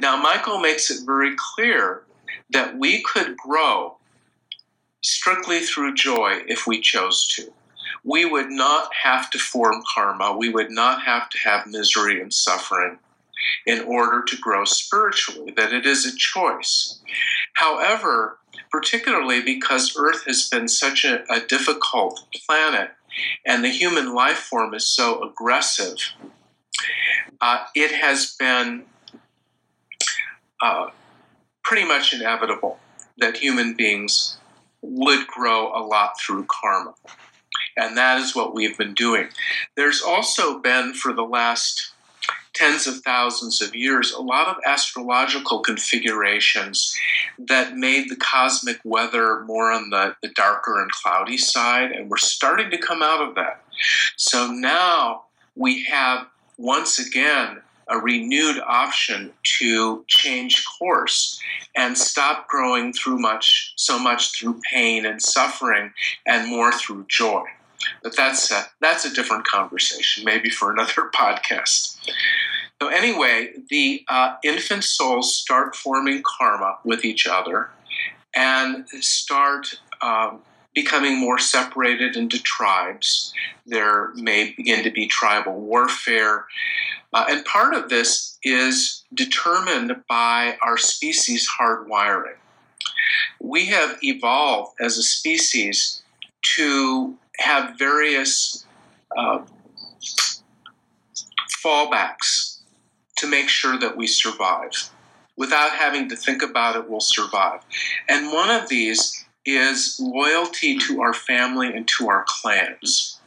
Now, 0.00 0.20
Michael 0.20 0.60
makes 0.60 0.90
it 0.90 1.04
very 1.04 1.34
clear 1.36 2.02
that 2.50 2.78
we 2.78 3.02
could 3.02 3.36
grow 3.36 3.96
strictly 5.02 5.60
through 5.60 5.94
joy 5.94 6.42
if 6.46 6.66
we 6.66 6.80
chose 6.80 7.26
to. 7.28 7.52
We 8.04 8.24
would 8.24 8.50
not 8.50 8.92
have 9.02 9.30
to 9.30 9.38
form 9.38 9.82
karma, 9.94 10.36
we 10.36 10.48
would 10.48 10.70
not 10.70 11.02
have 11.02 11.28
to 11.30 11.38
have 11.38 11.66
misery 11.66 12.20
and 12.20 12.32
suffering 12.32 12.98
in 13.66 13.80
order 13.80 14.22
to 14.22 14.36
grow 14.36 14.64
spiritually, 14.64 15.52
that 15.56 15.72
it 15.72 15.86
is 15.86 16.06
a 16.06 16.16
choice. 16.16 17.00
However, 17.54 18.38
particularly 18.70 19.42
because 19.42 19.96
Earth 19.98 20.24
has 20.26 20.48
been 20.48 20.68
such 20.68 21.04
a, 21.04 21.24
a 21.32 21.40
difficult 21.40 22.26
planet 22.46 22.90
and 23.44 23.64
the 23.64 23.68
human 23.68 24.14
life 24.14 24.38
form 24.38 24.74
is 24.74 24.88
so 24.88 25.22
aggressive, 25.22 25.96
uh, 27.40 27.64
it 27.74 27.92
has 27.92 28.36
been 28.38 28.84
uh, 30.62 30.86
pretty 31.64 31.86
much 31.86 32.12
inevitable 32.12 32.78
that 33.18 33.36
human 33.36 33.74
beings 33.74 34.38
would 34.82 35.26
grow 35.26 35.68
a 35.74 35.82
lot 35.84 36.18
through 36.18 36.46
karma. 36.48 36.94
And 37.76 37.96
that 37.96 38.18
is 38.20 38.34
what 38.34 38.54
we've 38.54 38.76
been 38.76 38.94
doing. 38.94 39.28
There's 39.76 40.02
also 40.02 40.58
been, 40.58 40.94
for 40.94 41.12
the 41.12 41.22
last 41.22 41.92
tens 42.52 42.86
of 42.86 42.96
thousands 42.98 43.62
of 43.62 43.74
years, 43.74 44.12
a 44.12 44.20
lot 44.20 44.48
of 44.48 44.56
astrological 44.66 45.60
configurations 45.60 46.96
that 47.38 47.76
made 47.76 48.08
the 48.08 48.16
cosmic 48.16 48.78
weather 48.84 49.40
more 49.40 49.70
on 49.70 49.90
the, 49.90 50.14
the 50.22 50.28
darker 50.34 50.80
and 50.80 50.90
cloudy 50.90 51.38
side, 51.38 51.92
and 51.92 52.10
we're 52.10 52.16
starting 52.16 52.70
to 52.70 52.78
come 52.78 53.02
out 53.02 53.26
of 53.26 53.34
that. 53.36 53.62
So 54.16 54.50
now 54.50 55.22
we 55.56 55.84
have 55.84 56.26
once 56.58 56.98
again 56.98 57.62
a 57.90 57.98
renewed 57.98 58.60
option 58.66 59.32
to 59.42 60.04
change 60.06 60.64
course 60.78 61.40
and 61.76 61.98
stop 61.98 62.46
growing 62.48 62.92
through 62.92 63.18
much 63.18 63.72
so 63.76 63.98
much 63.98 64.38
through 64.38 64.60
pain 64.70 65.04
and 65.04 65.20
suffering 65.20 65.92
and 66.26 66.48
more 66.48 66.72
through 66.72 67.04
joy 67.08 67.44
but 68.02 68.16
that's 68.16 68.50
a, 68.50 68.64
that's 68.80 69.04
a 69.04 69.12
different 69.12 69.44
conversation 69.44 70.24
maybe 70.24 70.50
for 70.50 70.70
another 70.70 71.10
podcast 71.14 71.89
so, 72.80 72.88
anyway, 72.88 73.52
the 73.68 74.04
uh, 74.08 74.36
infant 74.42 74.84
souls 74.84 75.36
start 75.36 75.76
forming 75.76 76.22
karma 76.24 76.78
with 76.84 77.04
each 77.04 77.26
other 77.26 77.70
and 78.34 78.88
start 78.88 79.74
um, 80.00 80.40
becoming 80.74 81.18
more 81.18 81.38
separated 81.38 82.16
into 82.16 82.42
tribes. 82.42 83.34
There 83.66 84.12
may 84.14 84.54
begin 84.56 84.82
to 84.84 84.90
be 84.90 85.06
tribal 85.06 85.60
warfare. 85.60 86.46
Uh, 87.12 87.26
and 87.28 87.44
part 87.44 87.74
of 87.74 87.90
this 87.90 88.38
is 88.42 89.04
determined 89.12 89.94
by 90.08 90.56
our 90.62 90.78
species' 90.78 91.48
hardwiring. 91.60 92.36
We 93.40 93.66
have 93.66 93.98
evolved 94.02 94.76
as 94.80 94.96
a 94.96 95.02
species 95.02 96.02
to 96.56 97.16
have 97.38 97.78
various 97.78 98.64
uh, 99.16 99.40
fallbacks 101.64 102.58
to 103.16 103.26
make 103.26 103.48
sure 103.48 103.78
that 103.78 103.96
we 103.96 104.06
survive. 104.06 104.90
Without 105.36 105.72
having 105.72 106.08
to 106.08 106.16
think 106.16 106.42
about 106.42 106.76
it, 106.76 106.88
we'll 106.88 107.00
survive. 107.00 107.60
And 108.08 108.32
one 108.32 108.50
of 108.50 108.68
these 108.68 109.24
is 109.46 109.96
loyalty 110.00 110.78
to 110.78 111.00
our 111.00 111.14
family 111.14 111.68
and 111.68 111.88
to 111.88 112.08
our 112.08 112.24
clans. 112.26 113.20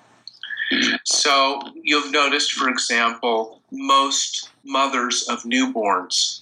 So 1.04 1.60
you've 1.82 2.12
noticed, 2.12 2.54
for 2.54 2.70
example, 2.70 3.62
most 3.72 4.50
mothers 4.64 5.28
of 5.28 5.44
newborns, 5.44 6.42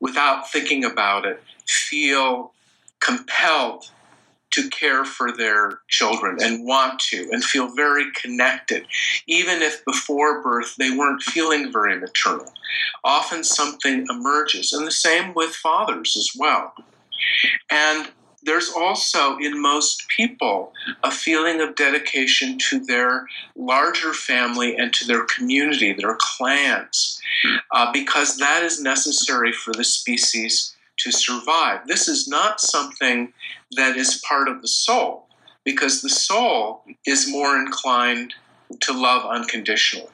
without 0.00 0.50
thinking 0.50 0.84
about 0.84 1.24
it, 1.24 1.42
feel 1.66 2.52
compelled 3.00 3.90
to 4.56 4.70
care 4.70 5.04
for 5.04 5.30
their 5.30 5.80
children 5.88 6.38
and 6.40 6.64
want 6.64 6.98
to 6.98 7.28
and 7.30 7.44
feel 7.44 7.68
very 7.74 8.10
connected, 8.12 8.86
even 9.26 9.60
if 9.60 9.84
before 9.84 10.42
birth 10.42 10.74
they 10.76 10.90
weren't 10.90 11.22
feeling 11.22 11.70
very 11.70 11.98
maternal. 12.00 12.52
Often 13.04 13.44
something 13.44 14.06
emerges, 14.08 14.72
and 14.72 14.86
the 14.86 14.90
same 14.90 15.34
with 15.34 15.54
fathers 15.54 16.16
as 16.16 16.30
well. 16.38 16.72
And 17.70 18.08
there's 18.42 18.70
also 18.74 19.36
in 19.38 19.60
most 19.60 20.08
people 20.08 20.72
a 21.02 21.10
feeling 21.10 21.60
of 21.60 21.74
dedication 21.74 22.56
to 22.70 22.78
their 22.78 23.26
larger 23.56 24.14
family 24.14 24.76
and 24.76 24.92
to 24.94 25.06
their 25.06 25.24
community, 25.24 25.92
their 25.92 26.16
clans, 26.18 27.20
uh, 27.72 27.92
because 27.92 28.38
that 28.38 28.62
is 28.62 28.80
necessary 28.80 29.52
for 29.52 29.72
the 29.74 29.84
species 29.84 30.75
to 30.98 31.12
survive. 31.12 31.86
This 31.86 32.08
is 32.08 32.28
not 32.28 32.60
something 32.60 33.32
that 33.72 33.96
is 33.96 34.22
part 34.28 34.48
of 34.48 34.62
the 34.62 34.68
soul, 34.68 35.28
because 35.64 36.02
the 36.02 36.08
soul 36.08 36.84
is 37.06 37.30
more 37.30 37.56
inclined 37.56 38.34
to 38.80 38.92
love 38.92 39.24
unconditionally. 39.24 40.10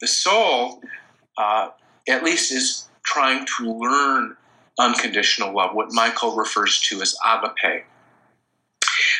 The 0.00 0.06
soul, 0.06 0.82
uh, 1.36 1.70
at 2.08 2.24
least, 2.24 2.52
is 2.52 2.88
trying 3.04 3.46
to 3.58 3.72
learn 3.72 4.36
unconditional 4.78 5.54
love, 5.54 5.74
what 5.74 5.92
Michael 5.92 6.36
refers 6.36 6.80
to 6.80 7.00
as 7.02 7.16
agape. 7.24 7.84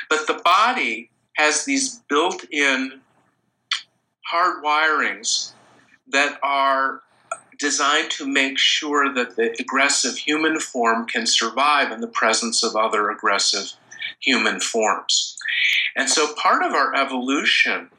But 0.09 0.27
the 0.27 0.41
body 0.45 1.11
has 1.37 1.65
these 1.65 2.01
built 2.09 2.45
in 2.51 3.01
hard 4.27 4.63
wirings 4.63 5.53
that 6.09 6.39
are 6.43 7.03
designed 7.59 8.11
to 8.13 8.27
make 8.27 8.59
sure 8.59 9.13
that 9.13 9.37
the 9.37 9.55
aggressive 9.61 10.17
human 10.17 10.61
form 10.61 11.07
can 11.07 11.27
survive 11.27 11.91
in 11.91 12.01
the 12.01 12.07
presence 12.07 12.63
of 12.63 12.77
other 12.77 13.11
aggressive 13.11 13.73
human 14.21 14.61
forms. 14.61 15.37
And 15.97 16.09
so 16.09 16.35
part 16.35 16.63
of 16.63 16.73
our 16.73 16.95
evolution 16.95 17.91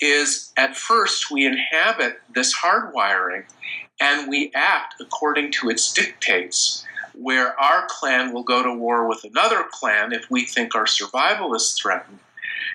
is 0.00 0.52
at 0.56 0.76
first 0.76 1.30
we 1.30 1.46
inhabit 1.46 2.20
this 2.34 2.54
hardwiring 2.54 3.44
and 4.00 4.28
we 4.28 4.50
act 4.54 4.94
according 5.00 5.52
to 5.52 5.70
its 5.70 5.92
dictates, 5.92 6.84
where 7.14 7.58
our 7.58 7.86
clan 7.88 8.32
will 8.32 8.42
go 8.42 8.62
to 8.62 8.72
war 8.72 9.08
with 9.08 9.24
another 9.24 9.64
clan 9.70 10.12
if 10.12 10.30
we 10.30 10.44
think 10.44 10.74
our 10.74 10.86
survival 10.86 11.54
is 11.54 11.72
threatened. 11.72 12.18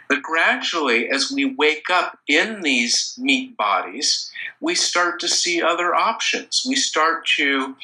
But 0.07 0.21
gradually, 0.21 1.09
as 1.09 1.31
we 1.31 1.45
wake 1.45 1.89
up 1.89 2.17
in 2.27 2.61
these 2.61 3.15
meat 3.17 3.55
bodies, 3.57 4.31
we 4.59 4.75
start 4.75 5.19
to 5.21 5.27
see 5.27 5.61
other 5.61 5.95
options. 5.95 6.63
We 6.67 6.75
start 6.75 7.25
to 7.37 7.75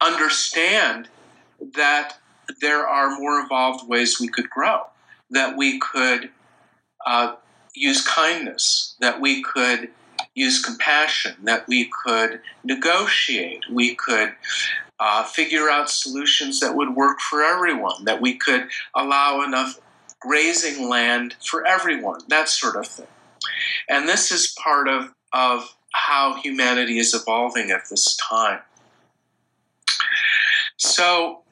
understand 0.00 1.08
that 1.74 2.18
there 2.60 2.86
are 2.86 3.18
more 3.18 3.40
evolved 3.40 3.88
ways 3.88 4.20
we 4.20 4.28
could 4.28 4.50
grow, 4.50 4.82
that 5.30 5.56
we 5.56 5.78
could 5.78 6.30
uh, 7.06 7.36
use 7.74 8.06
kindness, 8.06 8.96
that 9.00 9.20
we 9.20 9.42
could 9.42 9.90
use 10.34 10.62
compassion, 10.64 11.34
that 11.44 11.66
we 11.68 11.90
could 12.04 12.40
negotiate, 12.64 13.64
we 13.70 13.94
could 13.94 14.32
uh, 14.98 15.24
figure 15.24 15.70
out 15.70 15.88
solutions 15.90 16.60
that 16.60 16.74
would 16.74 16.94
work 16.94 17.18
for 17.20 17.42
everyone, 17.42 18.04
that 18.04 18.20
we 18.20 18.34
could 18.34 18.68
allow 18.94 19.42
enough 19.42 19.80
grazing 20.20 20.88
land 20.88 21.34
for 21.44 21.66
everyone, 21.66 22.20
that 22.28 22.48
sort 22.48 22.76
of 22.76 22.86
thing. 22.86 23.06
And 23.88 24.08
this 24.08 24.30
is 24.30 24.54
part 24.62 24.88
of, 24.88 25.12
of 25.32 25.74
how 25.92 26.40
humanity 26.40 26.98
is 26.98 27.14
evolving 27.14 27.70
at 27.70 27.88
this 27.88 28.16
time. 28.16 28.60
So 30.76 31.42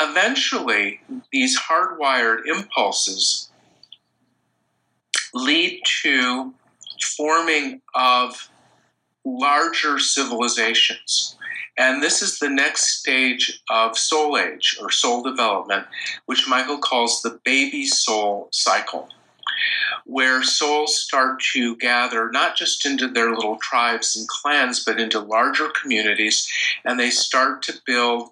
eventually, 0.00 1.00
these 1.32 1.58
hardwired 1.58 2.46
impulses 2.46 3.50
lead 5.32 5.82
to 6.02 6.54
forming 7.16 7.80
of 7.94 8.50
larger 9.24 9.98
civilizations. 9.98 11.36
And 11.76 12.02
this 12.02 12.22
is 12.22 12.38
the 12.38 12.48
next 12.48 13.00
stage 13.00 13.60
of 13.68 13.98
soul 13.98 14.38
age 14.38 14.76
or 14.80 14.90
soul 14.90 15.22
development, 15.22 15.86
which 16.26 16.48
Michael 16.48 16.78
calls 16.78 17.20
the 17.20 17.40
baby 17.44 17.84
soul 17.84 18.48
cycle, 18.52 19.08
where 20.04 20.42
souls 20.44 20.96
start 20.96 21.40
to 21.52 21.76
gather 21.76 22.30
not 22.30 22.56
just 22.56 22.86
into 22.86 23.08
their 23.08 23.34
little 23.34 23.56
tribes 23.56 24.16
and 24.16 24.28
clans, 24.28 24.84
but 24.84 25.00
into 25.00 25.18
larger 25.18 25.68
communities, 25.70 26.48
and 26.84 26.98
they 26.98 27.10
start 27.10 27.62
to 27.62 27.80
build 27.86 28.30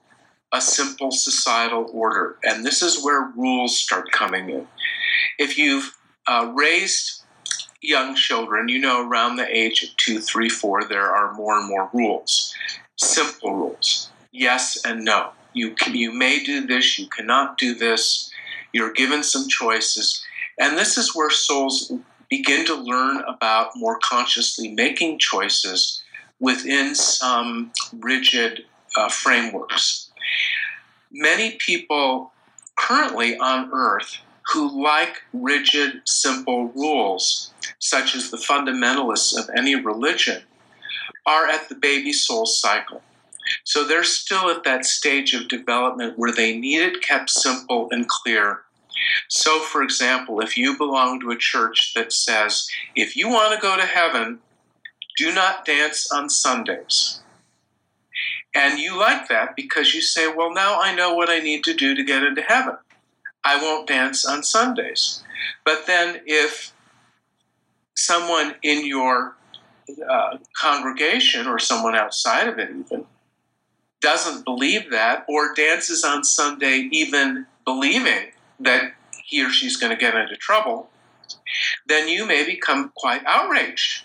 a 0.52 0.60
simple 0.60 1.10
societal 1.10 1.90
order. 1.92 2.36
And 2.44 2.64
this 2.64 2.80
is 2.82 3.02
where 3.02 3.32
rules 3.36 3.76
start 3.76 4.12
coming 4.12 4.50
in. 4.50 4.68
If 5.38 5.58
you've 5.58 5.96
uh, 6.28 6.52
raised 6.54 7.22
young 7.80 8.14
children, 8.14 8.68
you 8.68 8.78
know, 8.78 9.08
around 9.08 9.34
the 9.34 9.48
age 9.48 9.82
of 9.82 9.96
two, 9.96 10.20
three, 10.20 10.48
four, 10.48 10.84
there 10.84 11.10
are 11.10 11.32
more 11.34 11.58
and 11.58 11.68
more 11.68 11.90
rules 11.92 12.54
simple 12.96 13.54
rules 13.54 14.12
yes 14.32 14.82
and 14.84 15.04
no. 15.04 15.30
You, 15.52 15.74
can, 15.74 15.94
you 15.94 16.12
may 16.12 16.42
do 16.42 16.66
this, 16.66 16.98
you 16.98 17.06
cannot 17.06 17.58
do 17.58 17.74
this. 17.74 18.30
You're 18.72 18.92
given 18.92 19.22
some 19.22 19.48
choices. 19.48 20.24
And 20.58 20.78
this 20.78 20.96
is 20.96 21.14
where 21.14 21.30
souls 21.30 21.92
begin 22.30 22.64
to 22.66 22.74
learn 22.74 23.18
about 23.28 23.72
more 23.76 23.98
consciously 24.02 24.68
making 24.68 25.18
choices 25.18 26.02
within 26.40 26.94
some 26.94 27.70
rigid 28.00 28.64
uh, 28.96 29.10
frameworks. 29.10 30.10
Many 31.12 31.56
people 31.58 32.32
currently 32.76 33.36
on 33.36 33.70
earth 33.72 34.16
who 34.52 34.82
like 34.82 35.22
rigid, 35.32 36.00
simple 36.04 36.68
rules, 36.68 37.52
such 37.78 38.14
as 38.16 38.30
the 38.30 38.38
fundamentalists 38.38 39.38
of 39.38 39.48
any 39.56 39.76
religion, 39.76 40.42
are 41.26 41.46
at 41.46 41.68
the 41.68 41.74
baby 41.74 42.12
soul 42.12 42.46
cycle. 42.46 43.02
So 43.64 43.84
they're 43.84 44.04
still 44.04 44.50
at 44.50 44.64
that 44.64 44.84
stage 44.84 45.34
of 45.34 45.48
development 45.48 46.18
where 46.18 46.32
they 46.32 46.56
need 46.56 46.80
it 46.82 47.02
kept 47.02 47.30
simple 47.30 47.88
and 47.90 48.08
clear. 48.08 48.62
So, 49.28 49.60
for 49.60 49.82
example, 49.82 50.40
if 50.40 50.56
you 50.56 50.76
belong 50.76 51.20
to 51.20 51.30
a 51.30 51.36
church 51.36 51.92
that 51.94 52.12
says, 52.12 52.68
if 52.94 53.16
you 53.16 53.28
want 53.28 53.54
to 53.54 53.60
go 53.60 53.76
to 53.76 53.86
heaven, 53.86 54.38
do 55.16 55.32
not 55.34 55.64
dance 55.64 56.10
on 56.12 56.28
Sundays. 56.28 57.20
And 58.54 58.78
you 58.78 58.98
like 58.98 59.28
that 59.28 59.56
because 59.56 59.94
you 59.94 60.02
say, 60.02 60.28
well, 60.28 60.52
now 60.52 60.80
I 60.80 60.94
know 60.94 61.14
what 61.14 61.30
I 61.30 61.38
need 61.38 61.64
to 61.64 61.74
do 61.74 61.94
to 61.94 62.04
get 62.04 62.22
into 62.22 62.42
heaven. 62.42 62.76
I 63.44 63.60
won't 63.60 63.88
dance 63.88 64.26
on 64.26 64.42
Sundays. 64.42 65.22
But 65.64 65.86
then 65.86 66.20
if 66.26 66.72
someone 67.94 68.54
in 68.62 68.86
your 68.86 69.36
uh, 70.08 70.38
congregation 70.56 71.46
or 71.46 71.58
someone 71.58 71.94
outside 71.94 72.48
of 72.48 72.58
it 72.58 72.70
even 72.70 73.06
doesn't 74.00 74.44
believe 74.44 74.90
that 74.90 75.24
or 75.28 75.54
dances 75.54 76.04
on 76.04 76.24
Sunday 76.24 76.88
even 76.92 77.46
believing 77.64 78.32
that 78.60 78.92
he 79.24 79.44
or 79.44 79.50
she's 79.50 79.76
going 79.76 79.90
to 79.90 79.98
get 79.98 80.14
into 80.14 80.36
trouble, 80.36 80.90
then 81.86 82.08
you 82.08 82.26
may 82.26 82.44
become 82.44 82.92
quite 82.96 83.22
outraged. 83.24 84.04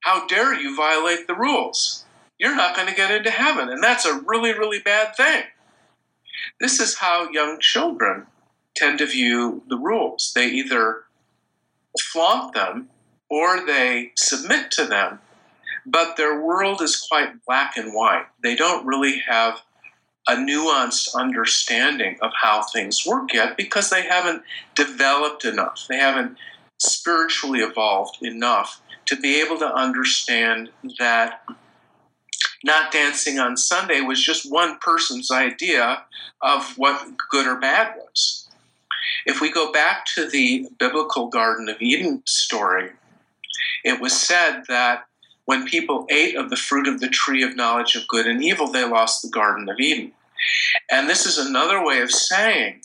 How 0.00 0.26
dare 0.26 0.54
you 0.54 0.76
violate 0.76 1.26
the 1.26 1.34
rules? 1.34 2.04
You're 2.38 2.54
not 2.54 2.76
going 2.76 2.88
to 2.88 2.94
get 2.94 3.10
into 3.10 3.30
heaven, 3.30 3.70
and 3.70 3.82
that's 3.82 4.04
a 4.04 4.20
really, 4.26 4.52
really 4.52 4.80
bad 4.80 5.16
thing. 5.16 5.44
This 6.60 6.78
is 6.78 6.98
how 6.98 7.30
young 7.30 7.58
children 7.60 8.26
tend 8.74 8.98
to 8.98 9.06
view 9.06 9.62
the 9.68 9.78
rules. 9.78 10.32
They 10.34 10.46
either 10.48 11.04
flaunt 12.12 12.54
them 12.54 12.90
or 13.34 13.66
they 13.66 14.12
submit 14.14 14.70
to 14.70 14.84
them, 14.84 15.18
but 15.84 16.16
their 16.16 16.40
world 16.40 16.80
is 16.80 17.04
quite 17.10 17.44
black 17.44 17.76
and 17.76 17.92
white. 17.92 18.26
They 18.44 18.54
don't 18.54 18.86
really 18.86 19.18
have 19.28 19.60
a 20.28 20.36
nuanced 20.36 21.16
understanding 21.16 22.16
of 22.22 22.30
how 22.40 22.62
things 22.62 23.04
work 23.04 23.34
yet 23.34 23.56
because 23.56 23.90
they 23.90 24.02
haven't 24.02 24.44
developed 24.76 25.44
enough. 25.44 25.84
They 25.88 25.96
haven't 25.96 26.36
spiritually 26.78 27.58
evolved 27.58 28.22
enough 28.22 28.80
to 29.06 29.16
be 29.16 29.40
able 29.40 29.58
to 29.58 29.66
understand 29.66 30.70
that 31.00 31.42
not 32.62 32.92
dancing 32.92 33.40
on 33.40 33.56
Sunday 33.56 34.00
was 34.00 34.22
just 34.22 34.48
one 34.50 34.78
person's 34.78 35.32
idea 35.32 36.04
of 36.40 36.78
what 36.78 37.04
good 37.30 37.48
or 37.48 37.58
bad 37.58 37.96
was. 37.96 38.48
If 39.26 39.40
we 39.40 39.50
go 39.50 39.72
back 39.72 40.06
to 40.14 40.28
the 40.28 40.68
biblical 40.78 41.26
Garden 41.26 41.68
of 41.68 41.82
Eden 41.82 42.22
story, 42.26 42.92
it 43.84 44.00
was 44.00 44.18
said 44.18 44.62
that 44.68 45.04
when 45.44 45.66
people 45.66 46.06
ate 46.10 46.36
of 46.36 46.50
the 46.50 46.56
fruit 46.56 46.88
of 46.88 47.00
the 47.00 47.08
tree 47.08 47.42
of 47.42 47.54
knowledge 47.54 47.94
of 47.94 48.08
good 48.08 48.26
and 48.26 48.42
evil, 48.42 48.70
they 48.70 48.88
lost 48.88 49.22
the 49.22 49.28
Garden 49.28 49.68
of 49.68 49.78
Eden. 49.78 50.12
And 50.90 51.08
this 51.08 51.26
is 51.26 51.38
another 51.38 51.84
way 51.84 52.00
of 52.00 52.10
saying 52.10 52.80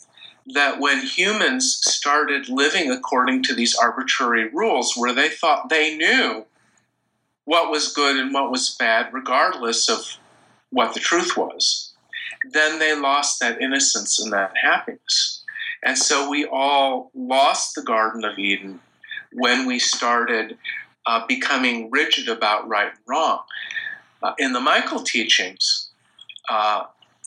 that 0.53 0.79
when 0.79 1.05
humans 1.05 1.79
started 1.81 2.49
living 2.49 2.91
according 2.91 3.43
to 3.43 3.55
these 3.55 3.75
arbitrary 3.75 4.49
rules, 4.49 4.95
where 4.95 5.13
they 5.13 5.29
thought 5.29 5.69
they 5.69 5.95
knew 5.95 6.45
what 7.45 7.71
was 7.71 7.93
good 7.93 8.17
and 8.17 8.33
what 8.33 8.51
was 8.51 8.75
bad, 8.75 9.13
regardless 9.13 9.89
of 9.89 10.17
what 10.71 10.93
the 10.93 10.99
truth 10.99 11.38
was, 11.38 11.93
then 12.51 12.79
they 12.79 12.95
lost 12.95 13.39
that 13.39 13.62
innocence 13.62 14.19
and 14.19 14.33
that 14.33 14.53
happiness. 14.62 15.43
And 15.83 15.97
so 15.97 16.29
we 16.29 16.45
all 16.45 17.09
lost 17.13 17.75
the 17.75 17.81
Garden 17.81 18.25
of 18.25 18.38
Eden 18.38 18.81
when 19.33 19.65
we 19.65 19.79
started 19.79 20.57
uh, 21.10 21.26
becoming 21.26 21.89
rigid 21.89 22.30
about 22.30 22.67
right 22.67 22.91
and 22.91 23.00
wrong. 23.08 23.39
Uh, 24.22 24.34
in 24.38 24.54
the 24.54 24.60
Michael 24.60 25.02
teachings, 25.02 25.89
uh, 26.50 26.84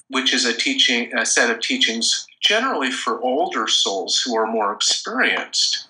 which 0.08 0.32
is 0.32 0.44
a 0.44 0.56
teaching, 0.56 1.12
a 1.16 1.26
set 1.26 1.50
of 1.50 1.60
teachings 1.60 2.24
generally 2.40 2.92
for 2.92 3.20
older 3.20 3.66
souls 3.66 4.22
who 4.22 4.36
are 4.36 4.46
more 4.46 4.72
experienced, 4.72 5.88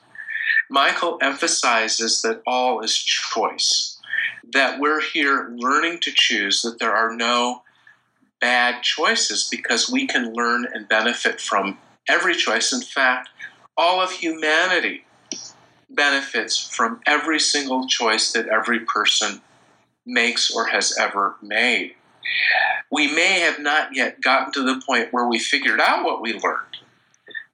Michael 0.71 1.19
emphasizes 1.21 2.23
that 2.23 2.41
all 2.47 2.81
is 2.81 2.97
choice, 2.97 3.99
that 4.55 4.81
we're 4.81 5.03
here 5.03 5.53
learning 5.55 5.99
to 5.99 6.13
choose, 6.15 6.63
that 6.63 6.79
there 6.79 6.95
are 6.95 7.15
no 7.15 7.63
bad 8.41 8.83
choices 8.83 9.49
because 9.51 9.91
we 9.91 10.07
can 10.07 10.33
learn 10.33 10.67
and 10.73 10.89
benefit 10.89 11.43
from 11.43 11.77
every 12.09 12.35
choice. 12.35 12.73
In 12.73 12.81
fact, 12.81 13.29
all 13.77 14.01
of 14.01 14.13
humanity 14.13 15.05
benefits 15.95 16.59
from 16.59 17.01
every 17.07 17.39
single 17.39 17.87
choice 17.87 18.33
that 18.33 18.49
every 18.49 18.81
person 18.81 19.41
makes 20.07 20.51
or 20.51 20.67
has 20.67 20.97
ever 20.99 21.37
made. 21.43 21.95
We 22.91 23.13
may 23.13 23.41
have 23.41 23.59
not 23.61 23.95
yet 23.95 24.21
gotten 24.21 24.53
to 24.53 24.63
the 24.63 24.83
point 24.85 25.13
where 25.13 25.27
we 25.27 25.39
figured 25.39 25.81
out 25.81 26.05
what 26.05 26.21
we 26.21 26.35
learned, 26.35 26.77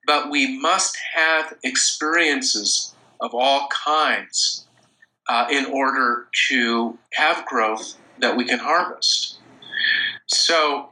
but 0.06 0.30
we 0.30 0.58
must 0.58 0.96
have 1.14 1.54
experiences 1.62 2.94
of 3.20 3.34
all 3.34 3.68
kinds 3.68 4.66
uh, 5.28 5.46
in 5.50 5.66
order 5.66 6.28
to 6.48 6.98
have 7.14 7.44
growth 7.46 7.94
that 8.20 8.36
we 8.36 8.44
can 8.44 8.58
harvest. 8.58 9.38
So, 10.26 10.90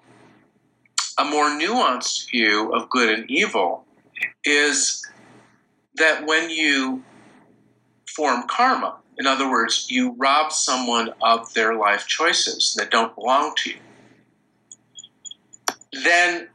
a 1.19 1.25
more 1.25 1.49
nuanced 1.49 2.31
view 2.31 2.73
of 2.73 2.91
good 2.91 3.19
and 3.19 3.31
evil 3.31 3.85
is 4.45 5.03
that 5.97 6.27
when 6.27 6.51
you 6.51 7.03
form 8.17 8.45
karma, 8.49 8.97
in 9.19 9.27
other 9.27 9.51
words, 9.51 9.91
you 9.91 10.15
rob 10.17 10.51
someone 10.51 11.11
of 11.23 11.53
their 11.53 11.75
life 11.75 12.07
choices 12.07 12.75
that 12.79 12.91
don't 12.91 13.15
belong 13.15 13.55
to 13.59 13.71
you, 13.71 13.77
then 16.05 16.49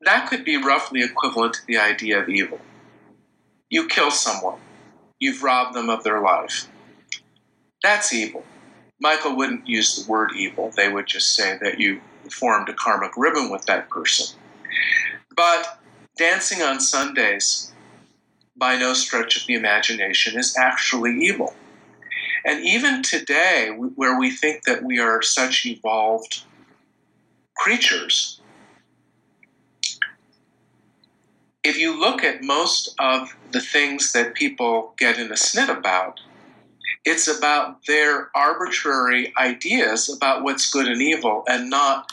that 0.00 0.28
could 0.28 0.44
be 0.44 0.56
roughly 0.56 1.02
equivalent 1.02 1.54
to 1.54 1.66
the 1.66 1.76
idea 1.76 2.20
of 2.20 2.28
evil. 2.28 2.60
You 3.68 3.88
kill 3.88 4.10
someone, 4.10 4.58
you've 5.18 5.42
robbed 5.42 5.74
them 5.74 5.90
of 5.90 6.02
their 6.02 6.22
life. 6.22 6.68
That's 7.82 8.12
evil. 8.12 8.44
Michael 8.98 9.36
wouldn't 9.36 9.66
use 9.66 9.96
the 9.96 10.10
word 10.10 10.30
evil, 10.34 10.72
they 10.76 10.88
would 10.88 11.06
just 11.06 11.34
say 11.34 11.58
that 11.60 11.78
you 11.78 12.00
formed 12.30 12.68
a 12.70 12.74
karmic 12.74 13.12
ribbon 13.16 13.50
with 13.50 13.66
that 13.66 13.90
person. 13.90 14.38
But 15.36 15.78
dancing 16.16 16.62
on 16.62 16.80
Sundays, 16.80 17.72
by 18.56 18.76
no 18.76 18.94
stretch 18.94 19.40
of 19.40 19.46
the 19.46 19.54
imagination, 19.54 20.38
is 20.38 20.56
actually 20.56 21.18
evil. 21.20 21.54
And 22.44 22.64
even 22.64 23.02
today, 23.02 23.70
where 23.76 24.18
we 24.18 24.30
think 24.30 24.64
that 24.64 24.84
we 24.84 24.98
are 24.98 25.20
such 25.20 25.66
evolved 25.66 26.42
creatures, 27.56 28.40
if 31.64 31.76
you 31.76 31.98
look 31.98 32.22
at 32.22 32.44
most 32.44 32.94
of 33.00 33.36
the 33.50 33.60
things 33.60 34.12
that 34.12 34.34
people 34.34 34.94
get 34.96 35.18
in 35.18 35.32
a 35.32 35.34
snit 35.34 35.68
about, 35.68 36.20
it's 37.04 37.26
about 37.26 37.84
their 37.86 38.30
arbitrary 38.36 39.32
ideas 39.36 40.08
about 40.08 40.44
what's 40.44 40.70
good 40.70 40.86
and 40.86 41.02
evil 41.02 41.42
and 41.48 41.68
not 41.68 42.12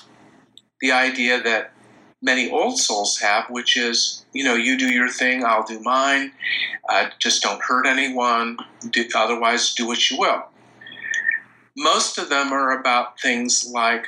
the 0.81 0.91
idea 0.91 1.41
that 1.41 1.73
many 2.21 2.49
old 2.49 2.79
souls 2.79 3.19
have, 3.19 3.45
which 3.49 3.77
is, 3.77 4.22
you 4.33 4.43
know, 4.43 4.55
you 4.55 4.77
do 4.77 4.91
your 4.91 5.09
thing, 5.09 5.45
I'll 5.45 5.63
do 5.63 5.79
mine. 5.79 6.31
Uh, 6.89 7.09
just 7.19 7.41
don't 7.41 7.61
hurt 7.61 7.85
anyone. 7.85 8.57
Do, 8.89 9.07
otherwise, 9.15 9.73
do 9.73 9.87
what 9.87 10.09
you 10.09 10.17
will. 10.17 10.43
Most 11.77 12.17
of 12.17 12.29
them 12.29 12.51
are 12.51 12.79
about 12.79 13.19
things 13.19 13.69
like, 13.71 14.07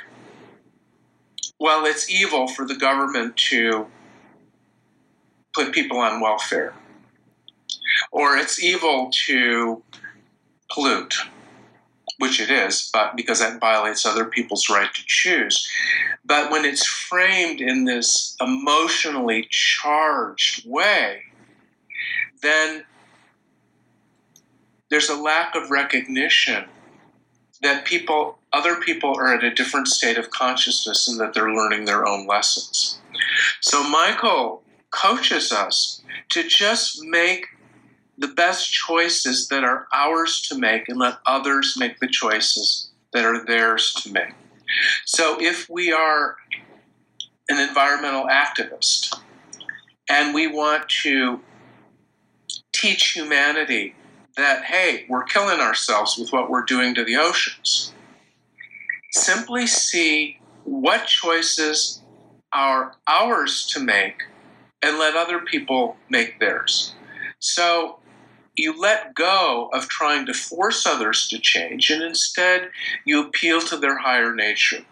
well, 1.58 1.84
it's 1.86 2.10
evil 2.10 2.48
for 2.48 2.66
the 2.66 2.76
government 2.76 3.36
to 3.36 3.86
put 5.54 5.72
people 5.72 5.98
on 5.98 6.20
welfare, 6.20 6.74
or 8.12 8.36
it's 8.36 8.62
evil 8.62 9.10
to 9.26 9.82
pollute, 10.70 11.16
which 12.18 12.40
it 12.40 12.50
is, 12.50 12.90
but 12.92 13.16
because 13.16 13.40
that 13.40 13.60
violates 13.60 14.06
other 14.06 14.24
people's 14.24 14.70
right 14.70 14.92
to 14.94 15.02
choose. 15.06 15.68
But 16.24 16.50
when 16.50 16.64
it's 16.64 16.86
framed 16.86 17.60
in 17.60 17.84
this 17.84 18.36
emotionally 18.40 19.46
charged 19.50 20.68
way, 20.68 21.22
then 22.42 22.84
there's 24.90 25.08
a 25.08 25.20
lack 25.20 25.54
of 25.54 25.70
recognition 25.70 26.64
that 27.62 27.84
people 27.84 28.38
other 28.52 28.76
people 28.76 29.14
are 29.18 29.34
at 29.34 29.44
a 29.44 29.54
different 29.54 29.88
state 29.88 30.16
of 30.16 30.30
consciousness 30.30 31.08
and 31.08 31.20
that 31.20 31.34
they're 31.34 31.52
learning 31.52 31.84
their 31.84 32.06
own 32.06 32.26
lessons. 32.26 32.98
So 33.60 33.82
Michael 33.82 34.62
coaches 34.90 35.52
us 35.52 36.00
to 36.30 36.42
just 36.42 37.02
make 37.02 37.46
the 38.18 38.28
best 38.28 38.72
choices 38.72 39.48
that 39.48 39.64
are 39.64 39.86
ours 39.92 40.40
to 40.48 40.58
make 40.58 40.88
and 40.88 40.98
let 40.98 41.18
others 41.26 41.76
make 41.78 41.98
the 42.00 42.08
choices 42.08 42.90
that 43.12 43.24
are 43.24 43.44
theirs 43.44 43.92
to 43.92 44.12
make. 44.12 44.32
So 45.04 45.40
if 45.40 45.68
we 45.68 45.92
are 45.92 46.36
an 47.48 47.58
environmental 47.68 48.24
activist 48.24 49.18
and 50.08 50.34
we 50.34 50.46
want 50.46 50.88
to 51.02 51.40
teach 52.72 53.12
humanity 53.12 53.94
that, 54.36 54.64
hey, 54.64 55.06
we're 55.08 55.24
killing 55.24 55.60
ourselves 55.60 56.18
with 56.18 56.32
what 56.32 56.50
we're 56.50 56.64
doing 56.64 56.94
to 56.94 57.04
the 57.04 57.16
oceans, 57.16 57.92
simply 59.12 59.66
see 59.66 60.38
what 60.64 61.06
choices 61.06 62.02
are 62.52 62.94
ours 63.06 63.66
to 63.66 63.80
make 63.80 64.22
and 64.82 64.98
let 64.98 65.16
other 65.16 65.40
people 65.40 65.96
make 66.10 66.38
theirs. 66.38 66.94
So 67.38 67.98
you 68.56 68.78
let 68.78 69.14
go 69.14 69.68
of 69.72 69.88
trying 69.88 70.26
to 70.26 70.34
force 70.34 70.86
others 70.86 71.28
to 71.28 71.38
change 71.38 71.90
and 71.90 72.02
instead 72.02 72.70
you 73.04 73.22
appeal 73.22 73.60
to 73.60 73.76
their 73.76 73.98
higher 73.98 74.34
nature. 74.34 74.84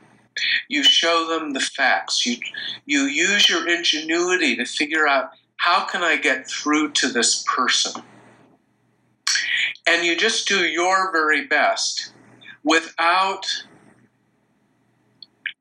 You 0.68 0.82
show 0.82 1.26
them 1.28 1.52
the 1.52 1.60
facts. 1.60 2.26
You, 2.26 2.36
you 2.86 3.02
use 3.02 3.48
your 3.48 3.68
ingenuity 3.68 4.56
to 4.56 4.64
figure 4.64 5.06
out 5.06 5.30
how 5.56 5.84
can 5.84 6.02
I 6.02 6.16
get 6.16 6.48
through 6.48 6.92
to 6.92 7.08
this 7.08 7.44
person? 7.54 8.02
And 9.86 10.04
you 10.04 10.16
just 10.16 10.48
do 10.48 10.64
your 10.66 11.12
very 11.12 11.46
best 11.46 12.12
without 12.64 13.46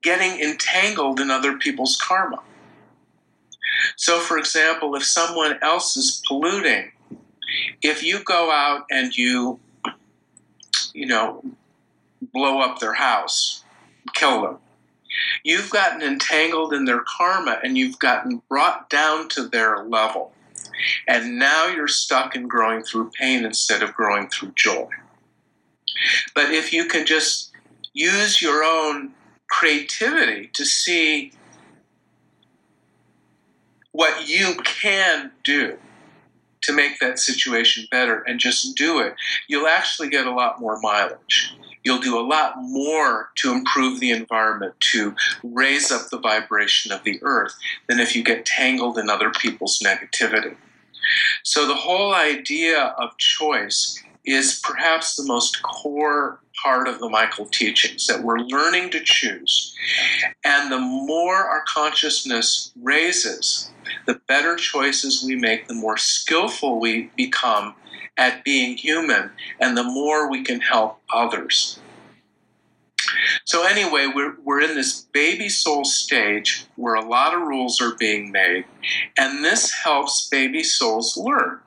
getting 0.01 0.39
entangled 0.41 1.19
in 1.19 1.29
other 1.29 1.57
people's 1.57 1.99
karma. 2.01 2.41
So, 3.95 4.19
for 4.19 4.37
example, 4.37 4.95
if 4.95 5.03
someone 5.03 5.57
else 5.61 5.97
is 5.97 6.21
polluting, 6.27 6.91
if 7.81 8.03
you 8.03 8.23
go 8.23 8.51
out 8.51 8.85
and 8.91 9.15
you, 9.15 9.59
you 10.93 11.05
know, 11.05 11.43
blow 12.33 12.59
up 12.59 12.79
their 12.79 12.93
house, 12.93 13.63
kill 14.13 14.41
them, 14.41 14.57
you've 15.43 15.69
gotten 15.69 16.01
entangled 16.01 16.73
in 16.73 16.85
their 16.85 17.03
karma 17.17 17.59
and 17.63 17.77
you've 17.77 17.99
gotten 17.99 18.41
brought 18.49 18.89
down 18.89 19.29
to 19.29 19.47
their 19.47 19.83
level. 19.83 20.33
And 21.07 21.37
now 21.37 21.67
you're 21.67 21.87
stuck 21.87 22.35
in 22.35 22.47
growing 22.47 22.83
through 22.83 23.11
pain 23.11 23.45
instead 23.45 23.83
of 23.83 23.93
growing 23.93 24.27
through 24.29 24.53
joy. 24.55 24.87
But 26.33 26.51
if 26.51 26.73
you 26.73 26.85
can 26.85 27.05
just 27.05 27.51
use 27.93 28.41
your 28.41 28.63
own 28.63 29.11
creativity 29.49 30.47
to 30.53 30.65
see 30.65 31.31
what 33.91 34.27
you 34.27 34.55
can 34.63 35.31
do 35.43 35.77
to 36.63 36.73
make 36.73 36.99
that 36.99 37.19
situation 37.19 37.87
better 37.91 38.21
and 38.21 38.39
just 38.39 38.75
do 38.75 38.99
it, 38.99 39.15
you'll 39.47 39.67
actually 39.67 40.09
get 40.09 40.27
a 40.27 40.33
lot 40.33 40.59
more 40.59 40.79
mileage. 40.81 41.55
You'll 41.83 41.99
do 41.99 42.17
a 42.17 42.25
lot 42.25 42.55
more 42.57 43.31
to 43.35 43.51
improve 43.51 43.99
the 43.99 44.11
environment, 44.11 44.73
to 44.91 45.15
raise 45.43 45.91
up 45.91 46.09
the 46.09 46.19
vibration 46.19 46.91
of 46.91 47.03
the 47.03 47.19
earth, 47.23 47.53
than 47.87 47.99
if 47.99 48.15
you 48.15 48.23
get 48.23 48.45
tangled 48.45 48.97
in 48.97 49.09
other 49.09 49.31
people's 49.31 49.79
negativity. 49.79 50.55
So, 51.43 51.67
the 51.67 51.75
whole 51.75 52.13
idea 52.13 52.95
of 52.97 53.17
choice 53.17 54.01
is 54.25 54.61
perhaps 54.63 55.17
the 55.17 55.25
most 55.25 55.61
core 55.61 56.39
part 56.63 56.87
of 56.87 56.99
the 56.99 57.09
Michael 57.09 57.45
teachings 57.45 58.07
that 58.07 58.23
we're 58.23 58.39
learning 58.39 58.89
to 58.91 59.01
choose. 59.03 59.75
And 60.43 60.71
the 60.71 60.79
more 60.79 61.35
our 61.35 61.63
consciousness 61.67 62.71
raises, 62.81 63.71
the 64.05 64.21
better 64.27 64.55
choices 64.55 65.23
we 65.25 65.35
make, 65.35 65.67
the 65.67 65.73
more 65.73 65.97
skillful 65.97 66.79
we 66.79 67.11
become 67.15 67.75
at 68.17 68.43
being 68.43 68.77
human, 68.77 69.31
and 69.59 69.75
the 69.75 69.83
more 69.83 70.29
we 70.29 70.43
can 70.43 70.61
help 70.61 70.99
others. 71.13 71.79
So, 73.45 73.65
anyway, 73.65 74.11
we're, 74.13 74.35
we're 74.43 74.61
in 74.61 74.75
this 74.75 75.01
baby 75.13 75.49
soul 75.49 75.83
stage 75.83 76.65
where 76.75 76.95
a 76.95 77.05
lot 77.05 77.33
of 77.33 77.41
rules 77.41 77.81
are 77.81 77.95
being 77.95 78.31
made, 78.31 78.65
and 79.17 79.43
this 79.43 79.71
helps 79.71 80.29
baby 80.29 80.63
souls 80.63 81.17
learn. 81.17 81.59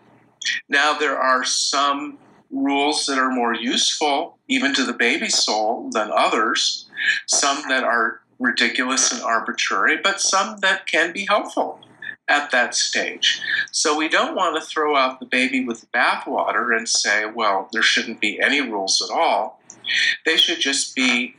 Now, 0.68 0.98
there 0.98 1.18
are 1.18 1.44
some 1.44 2.18
rules 2.56 3.06
that 3.06 3.18
are 3.18 3.30
more 3.30 3.54
useful, 3.54 4.38
even 4.48 4.74
to 4.74 4.84
the 4.84 4.92
baby 4.92 5.28
soul, 5.28 5.90
than 5.92 6.10
others, 6.12 6.88
some 7.26 7.62
that 7.68 7.84
are 7.84 8.20
ridiculous 8.38 9.12
and 9.12 9.22
arbitrary, 9.22 9.98
but 10.02 10.20
some 10.20 10.58
that 10.60 10.86
can 10.86 11.12
be 11.12 11.26
helpful 11.26 11.80
at 12.28 12.50
that 12.50 12.74
stage. 12.74 13.40
So 13.70 13.96
we 13.96 14.08
don't 14.08 14.34
want 14.34 14.60
to 14.60 14.66
throw 14.66 14.96
out 14.96 15.20
the 15.20 15.26
baby 15.26 15.64
with 15.64 15.80
the 15.80 15.86
bathwater 15.88 16.76
and 16.76 16.88
say, 16.88 17.24
well, 17.26 17.68
there 17.72 17.82
shouldn't 17.82 18.20
be 18.20 18.40
any 18.40 18.60
rules 18.60 19.00
at 19.00 19.14
all. 19.14 19.60
They 20.24 20.36
should 20.36 20.60
just 20.60 20.96
be 20.96 21.36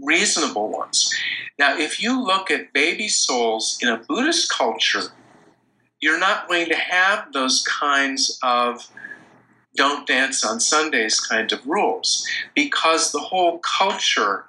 reasonable 0.00 0.70
ones. 0.70 1.12
Now, 1.58 1.76
if 1.76 2.02
you 2.02 2.22
look 2.22 2.50
at 2.50 2.72
baby 2.72 3.08
souls 3.08 3.78
in 3.80 3.88
a 3.88 3.96
Buddhist 3.96 4.50
culture, 4.50 5.02
you're 6.00 6.18
not 6.18 6.48
going 6.48 6.66
to 6.66 6.76
have 6.76 7.32
those 7.32 7.62
kinds 7.62 8.38
of 8.42 8.88
don't 9.76 10.06
dance 10.06 10.44
on 10.44 10.60
Sundays 10.60 11.20
kind 11.20 11.50
of 11.52 11.66
rules 11.66 12.26
because 12.54 13.12
the 13.12 13.20
whole 13.20 13.58
culture 13.58 14.44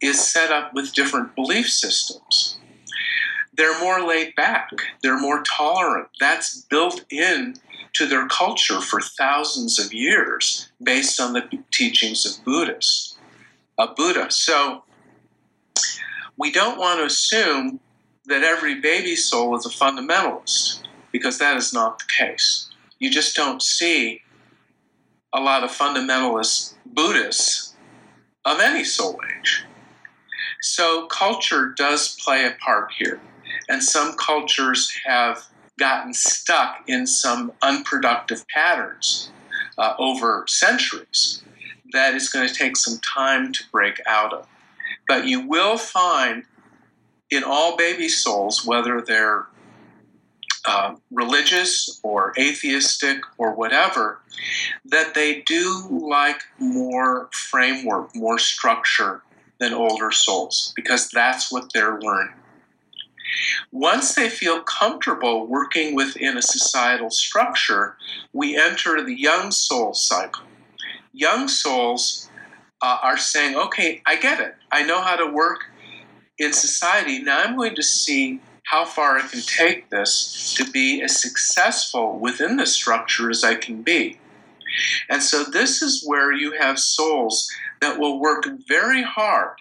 is 0.00 0.18
set 0.20 0.50
up 0.50 0.72
with 0.74 0.94
different 0.94 1.34
belief 1.34 1.68
systems 1.68 2.58
they're 3.60 3.78
more 3.78 4.06
laid 4.06 4.34
back, 4.36 4.70
they're 5.02 5.20
more 5.20 5.42
tolerant. 5.42 6.08
That's 6.18 6.62
built 6.62 7.04
in 7.10 7.56
to 7.92 8.06
their 8.06 8.26
culture 8.28 8.80
for 8.80 9.02
thousands 9.02 9.78
of 9.78 9.92
years 9.92 10.70
based 10.82 11.20
on 11.20 11.34
the 11.34 11.42
teachings 11.70 12.24
of 12.24 12.42
Buddhists, 12.44 13.18
of 13.76 13.94
Buddha. 13.96 14.30
So 14.30 14.84
we 16.38 16.50
don't 16.50 16.78
want 16.78 17.00
to 17.00 17.04
assume 17.04 17.80
that 18.26 18.42
every 18.42 18.80
baby 18.80 19.14
soul 19.14 19.54
is 19.56 19.66
a 19.66 19.68
fundamentalist 19.68 20.84
because 21.12 21.38
that 21.38 21.56
is 21.58 21.74
not 21.74 21.98
the 21.98 22.04
case. 22.06 22.70
You 22.98 23.10
just 23.10 23.36
don't 23.36 23.60
see 23.60 24.22
a 25.32 25.40
lot 25.40 25.64
of 25.64 25.70
fundamentalist 25.70 26.74
Buddhists 26.86 27.74
of 28.44 28.60
any 28.60 28.84
soul 28.84 29.20
age. 29.38 29.64
So 30.60 31.06
culture 31.06 31.74
does 31.76 32.16
play 32.16 32.46
a 32.46 32.56
part 32.62 32.92
here. 32.92 33.20
And 33.68 33.82
some 33.82 34.14
cultures 34.16 34.92
have 35.04 35.46
gotten 35.78 36.12
stuck 36.12 36.82
in 36.86 37.06
some 37.06 37.52
unproductive 37.62 38.46
patterns 38.48 39.30
uh, 39.78 39.94
over 39.98 40.44
centuries 40.46 41.42
that 41.92 42.14
is 42.14 42.28
going 42.28 42.46
to 42.46 42.54
take 42.54 42.76
some 42.76 42.98
time 42.98 43.52
to 43.52 43.64
break 43.72 44.00
out 44.06 44.32
of. 44.32 44.46
But 45.08 45.26
you 45.26 45.46
will 45.46 45.76
find 45.76 46.44
in 47.30 47.42
all 47.44 47.76
baby 47.76 48.08
souls, 48.08 48.64
whether 48.64 49.00
they're 49.00 49.46
uh, 50.64 50.94
religious 51.10 52.00
or 52.02 52.32
atheistic 52.38 53.18
or 53.38 53.54
whatever, 53.54 54.20
that 54.84 55.14
they 55.14 55.40
do 55.42 55.86
like 55.90 56.42
more 56.58 57.28
framework, 57.32 58.14
more 58.14 58.38
structure 58.38 59.22
than 59.58 59.74
older 59.74 60.10
souls, 60.10 60.72
because 60.76 61.08
that's 61.08 61.52
what 61.52 61.72
they're 61.72 62.00
learning. 62.00 62.34
Once 63.70 64.14
they 64.14 64.28
feel 64.28 64.60
comfortable 64.62 65.46
working 65.46 65.94
within 65.94 66.36
a 66.36 66.42
societal 66.42 67.10
structure, 67.10 67.96
we 68.32 68.58
enter 68.58 69.04
the 69.04 69.14
young 69.14 69.50
soul 69.50 69.94
cycle. 69.94 70.44
Young 71.12 71.46
souls 71.46 72.28
uh, 72.82 72.98
are 73.02 73.18
saying, 73.18 73.56
okay, 73.56 74.02
I 74.06 74.16
get 74.16 74.40
it. 74.40 74.54
I 74.72 74.82
know 74.82 75.00
how 75.00 75.16
to 75.16 75.30
work 75.30 75.60
in 76.38 76.52
society. 76.52 77.22
Now 77.22 77.42
I'm 77.42 77.56
going 77.56 77.74
to 77.76 77.82
see 77.82 78.40
how 78.70 78.84
far 78.84 79.18
I 79.18 79.26
can 79.26 79.40
take 79.40 79.90
this 79.90 80.54
to 80.56 80.70
be 80.70 81.02
as 81.02 81.20
successful 81.20 82.18
within 82.18 82.56
the 82.56 82.66
structure 82.66 83.30
as 83.30 83.42
I 83.42 83.56
can 83.56 83.82
be. 83.82 84.18
And 85.08 85.22
so 85.22 85.42
this 85.42 85.82
is 85.82 86.04
where 86.06 86.32
you 86.32 86.52
have 86.52 86.78
souls 86.78 87.50
that 87.80 87.98
will 87.98 88.20
work 88.20 88.46
very 88.68 89.02
hard 89.02 89.56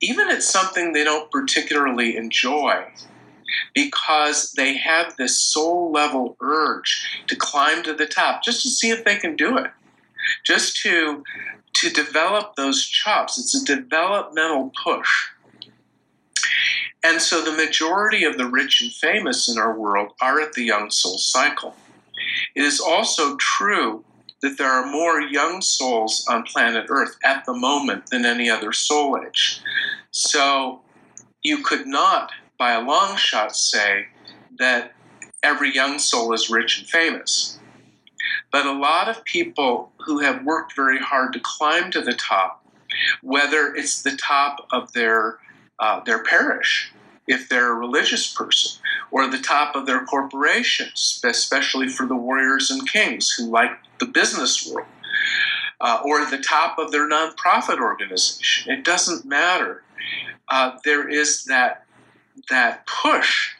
even 0.00 0.28
at 0.30 0.42
something 0.42 0.92
they 0.92 1.04
don't 1.04 1.30
particularly 1.30 2.16
enjoy, 2.16 2.84
because 3.74 4.52
they 4.52 4.76
have 4.76 5.16
this 5.16 5.40
soul 5.40 5.90
level 5.90 6.36
urge 6.40 7.22
to 7.26 7.36
climb 7.36 7.82
to 7.82 7.94
the 7.94 8.06
top 8.06 8.42
just 8.42 8.62
to 8.62 8.68
see 8.68 8.90
if 8.90 9.04
they 9.04 9.16
can 9.16 9.36
do 9.36 9.56
it, 9.56 9.70
just 10.44 10.76
to 10.82 11.22
to 11.74 11.90
develop 11.90 12.56
those 12.56 12.86
chops. 12.86 13.38
It's 13.38 13.54
a 13.54 13.64
developmental 13.64 14.72
push. 14.82 15.28
And 17.02 17.20
so 17.20 17.42
the 17.42 17.52
majority 17.52 18.24
of 18.24 18.36
the 18.36 18.46
rich 18.46 18.82
and 18.82 18.92
famous 18.92 19.48
in 19.48 19.58
our 19.58 19.78
world 19.78 20.12
are 20.20 20.40
at 20.40 20.54
the 20.54 20.64
young 20.64 20.90
soul 20.90 21.18
cycle. 21.18 21.74
It 22.54 22.62
is 22.62 22.80
also 22.80 23.36
true 23.36 24.04
that 24.42 24.58
there 24.58 24.70
are 24.70 24.90
more 24.90 25.20
young 25.20 25.60
souls 25.60 26.26
on 26.28 26.42
planet 26.42 26.86
Earth 26.88 27.16
at 27.24 27.44
the 27.46 27.54
moment 27.54 28.10
than 28.10 28.24
any 28.24 28.50
other 28.50 28.72
soul 28.72 29.18
age. 29.24 29.62
So 30.10 30.80
you 31.42 31.62
could 31.62 31.86
not, 31.86 32.32
by 32.58 32.72
a 32.72 32.82
long 32.82 33.16
shot, 33.16 33.56
say 33.56 34.06
that 34.58 34.92
every 35.42 35.72
young 35.74 35.98
soul 35.98 36.32
is 36.32 36.50
rich 36.50 36.78
and 36.78 36.88
famous. 36.88 37.58
But 38.50 38.66
a 38.66 38.72
lot 38.72 39.08
of 39.08 39.24
people 39.24 39.92
who 39.98 40.18
have 40.20 40.44
worked 40.44 40.74
very 40.74 40.98
hard 40.98 41.32
to 41.32 41.40
climb 41.40 41.90
to 41.92 42.00
the 42.00 42.14
top, 42.14 42.64
whether 43.22 43.74
it's 43.74 44.02
the 44.02 44.16
top 44.16 44.66
of 44.70 44.92
their 44.92 45.38
uh, 45.78 46.00
their 46.04 46.22
parish, 46.22 46.92
if 47.26 47.48
they're 47.48 47.72
a 47.72 47.76
religious 47.76 48.32
person, 48.32 48.80
or 49.10 49.26
the 49.26 49.38
top 49.38 49.74
of 49.74 49.86
their 49.86 50.04
corporations, 50.04 51.20
especially 51.24 51.88
for 51.88 52.06
the 52.06 52.16
warriors 52.16 52.70
and 52.70 52.90
kings 52.90 53.32
who 53.32 53.46
like 53.50 53.70
the 53.98 54.06
business 54.06 54.70
world, 54.70 54.88
uh, 55.80 56.00
or 56.04 56.24
the 56.26 56.38
top 56.38 56.78
of 56.78 56.92
their 56.92 57.08
nonprofit 57.08 57.78
organization. 57.80 58.72
It 58.72 58.84
doesn't 58.84 59.24
matter 59.24 59.82
uh, 60.48 60.78
there 60.84 61.08
is 61.08 61.44
that 61.44 61.84
that 62.50 62.86
push 62.86 63.52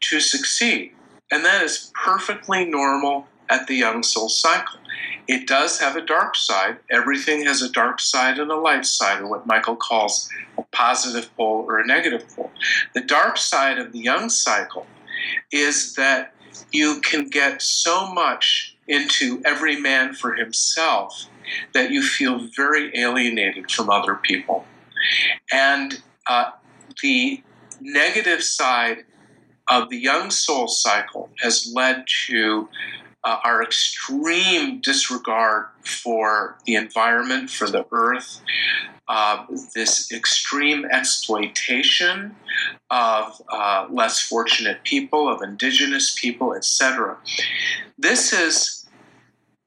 to 0.00 0.20
succeed, 0.20 0.92
and 1.30 1.44
that 1.44 1.62
is 1.62 1.92
perfectly 1.94 2.64
normal 2.64 3.26
at 3.48 3.66
the 3.66 3.74
young 3.74 4.02
soul 4.02 4.28
cycle. 4.28 4.80
It 5.26 5.46
does 5.46 5.80
have 5.80 5.96
a 5.96 6.04
dark 6.04 6.36
side. 6.36 6.78
Everything 6.90 7.44
has 7.46 7.62
a 7.62 7.70
dark 7.70 8.00
side 8.00 8.38
and 8.38 8.50
a 8.50 8.56
light 8.56 8.84
side, 8.84 9.20
or 9.20 9.26
what 9.26 9.46
Michael 9.46 9.76
calls 9.76 10.28
a 10.58 10.62
positive 10.72 11.34
pole 11.36 11.64
or 11.66 11.78
a 11.78 11.86
negative 11.86 12.28
pole. 12.28 12.50
The 12.94 13.00
dark 13.00 13.38
side 13.38 13.78
of 13.78 13.92
the 13.92 14.00
young 14.00 14.28
cycle 14.28 14.86
is 15.50 15.94
that 15.94 16.34
you 16.72 17.00
can 17.00 17.28
get 17.28 17.62
so 17.62 18.12
much 18.12 18.76
into 18.86 19.40
every 19.44 19.80
man 19.80 20.12
for 20.12 20.34
himself 20.34 21.26
that 21.72 21.90
you 21.90 22.02
feel 22.02 22.48
very 22.54 22.96
alienated 22.98 23.70
from 23.70 23.90
other 23.90 24.16
people. 24.16 24.64
And 25.52 26.02
uh, 26.26 26.50
the 27.02 27.42
negative 27.80 28.42
side 28.42 29.04
of 29.68 29.88
the 29.88 29.98
young 29.98 30.30
soul 30.30 30.68
cycle 30.68 31.30
has 31.40 31.70
led 31.74 32.04
to 32.26 32.68
uh, 33.24 33.38
our 33.44 33.62
extreme 33.62 34.80
disregard 34.80 35.66
for 35.84 36.56
the 36.66 36.74
environment, 36.74 37.50
for 37.50 37.68
the 37.68 37.86
earth, 37.90 38.40
uh, 39.08 39.44
this 39.74 40.10
extreme 40.12 40.84
exploitation 40.86 42.34
of 42.90 43.42
uh, 43.50 43.86
less 43.90 44.20
fortunate 44.20 44.82
people, 44.84 45.28
of 45.28 45.42
indigenous 45.42 46.14
people, 46.18 46.54
etc. 46.54 47.16
This 47.98 48.32
is 48.32 48.86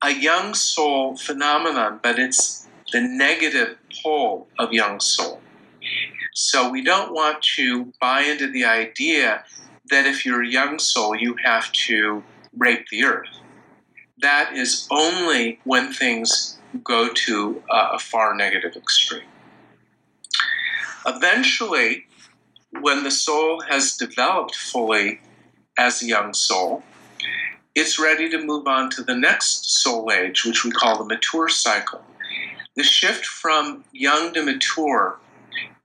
a 0.03 0.11
young 0.11 0.53
soul 0.53 1.17
phenomenon, 1.17 1.99
but 2.01 2.19
it's 2.19 2.67
the 2.91 3.01
negative 3.01 3.77
pole 4.03 4.47
of 4.59 4.71
young 4.71 4.99
soul. 4.99 5.41
So 6.33 6.69
we 6.69 6.83
don't 6.83 7.13
want 7.13 7.41
to 7.55 7.91
buy 7.99 8.21
into 8.21 8.49
the 8.49 8.65
idea 8.65 9.43
that 9.89 10.05
if 10.05 10.25
you're 10.25 10.43
a 10.43 10.47
young 10.47 10.79
soul, 10.79 11.15
you 11.15 11.35
have 11.43 11.71
to 11.71 12.23
rape 12.55 12.87
the 12.89 13.03
earth. 13.05 13.29
That 14.19 14.53
is 14.55 14.87
only 14.89 15.59
when 15.63 15.93
things 15.93 16.57
go 16.83 17.09
to 17.13 17.63
uh, 17.69 17.89
a 17.93 17.99
far 17.99 18.35
negative 18.35 18.75
extreme. 18.75 19.27
Eventually, 21.05 22.07
when 22.81 23.03
the 23.03 23.11
soul 23.11 23.61
has 23.69 23.95
developed 23.95 24.55
fully 24.55 25.21
as 25.77 26.01
a 26.01 26.07
young 26.07 26.33
soul, 26.33 26.83
it's 27.75 27.99
ready 27.99 28.27
to 28.29 28.43
move 28.43 28.67
on 28.67 28.89
to 28.91 29.03
the 29.03 29.15
next 29.15 29.79
soul 29.81 30.11
age, 30.11 30.43
which 30.45 30.63
we 30.63 30.71
call 30.71 30.97
the 30.97 31.05
mature 31.05 31.47
cycle. 31.47 32.03
The 32.75 32.83
shift 32.83 33.25
from 33.25 33.85
young 33.91 34.33
to 34.33 34.43
mature 34.43 35.19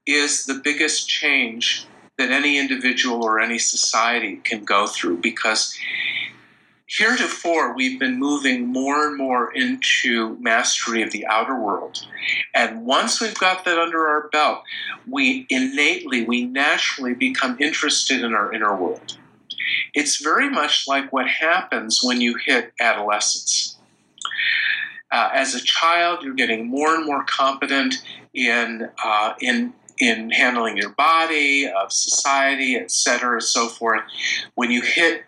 is 0.05 0.45
the 0.45 0.55
biggest 0.55 1.07
change 1.07 1.85
that 2.17 2.31
any 2.31 2.57
individual 2.57 3.23
or 3.23 3.39
any 3.39 3.59
society 3.59 4.37
can 4.37 4.63
go 4.63 4.87
through 4.87 5.17
because 5.17 5.75
heretofore 6.95 7.73
we've 7.75 7.99
been 7.99 8.19
moving 8.19 8.67
more 8.67 9.07
and 9.07 9.17
more 9.17 9.51
into 9.53 10.37
mastery 10.39 11.01
of 11.01 11.11
the 11.11 11.25
outer 11.25 11.59
world. 11.59 12.05
And 12.53 12.85
once 12.85 13.19
we've 13.19 13.37
got 13.37 13.65
that 13.65 13.79
under 13.79 14.07
our 14.07 14.29
belt 14.29 14.63
we 15.09 15.47
innately 15.49 16.23
we 16.23 16.45
naturally 16.45 17.15
become 17.15 17.57
interested 17.59 18.23
in 18.23 18.33
our 18.33 18.53
inner 18.53 18.75
world. 18.75 19.17
It's 19.93 20.21
very 20.21 20.49
much 20.49 20.87
like 20.87 21.11
what 21.11 21.27
happens 21.27 22.01
when 22.03 22.21
you 22.21 22.35
hit 22.35 22.73
adolescence. 22.79 23.77
Uh, 25.11 25.29
as 25.33 25.55
a 25.55 25.61
child 25.63 26.23
you're 26.23 26.35
getting 26.35 26.67
more 26.67 26.93
and 26.93 27.05
more 27.05 27.23
competent 27.23 27.95
in 28.35 28.89
uh, 29.03 29.33
in 29.41 29.73
in 29.99 30.29
handling 30.31 30.75
your 30.77 30.89
body 30.89 31.67
of 31.67 31.91
society 31.91 32.75
etc 32.75 33.41
so 33.41 33.67
forth. 33.67 34.03
When 34.53 34.69
you 34.69 34.81
hit 34.83 35.25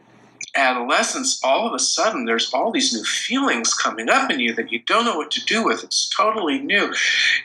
adolescence, 0.56 1.40
all 1.44 1.68
of 1.68 1.74
a 1.74 1.80
sudden 1.80 2.26
there's 2.26 2.54
all 2.54 2.72
these 2.72 2.94
new 2.94 3.04
feelings 3.04 3.74
coming 3.74 4.10
up 4.10 4.32
in 4.32 4.40
you 4.40 4.54
that 4.56 4.72
you 4.72 4.80
don't 4.80 5.06
know 5.06 5.18
what 5.18 5.32
to 5.32 5.46
do 5.46 5.64
with. 5.64 5.84
It's 5.84 6.10
totally 6.10 6.60
new. 6.60 6.94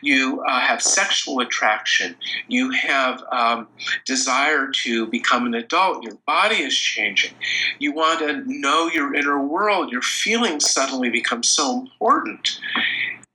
You 0.01 0.42
uh, 0.46 0.61
have 0.61 0.83
sexual 0.83 1.40
attraction. 1.40 2.16
You 2.49 2.70
have 2.70 3.23
um, 3.33 3.68
desire 4.07 4.68
to 4.85 5.07
become 5.07 5.46
an 5.46 5.55
adult. 5.55 6.05
Your 6.05 6.16
body 6.27 6.57
is 6.57 6.77
changing. 6.77 7.35
You 7.79 7.92
want 7.92 8.20
to 8.20 8.42
know 8.46 8.88
your 8.88 9.14
inner 9.14 9.40
world. 9.40 9.92
Your 9.92 10.03
feelings 10.03 10.70
suddenly 10.70 11.11
become 11.11 11.42
so 11.42 11.81
important. 11.81 12.59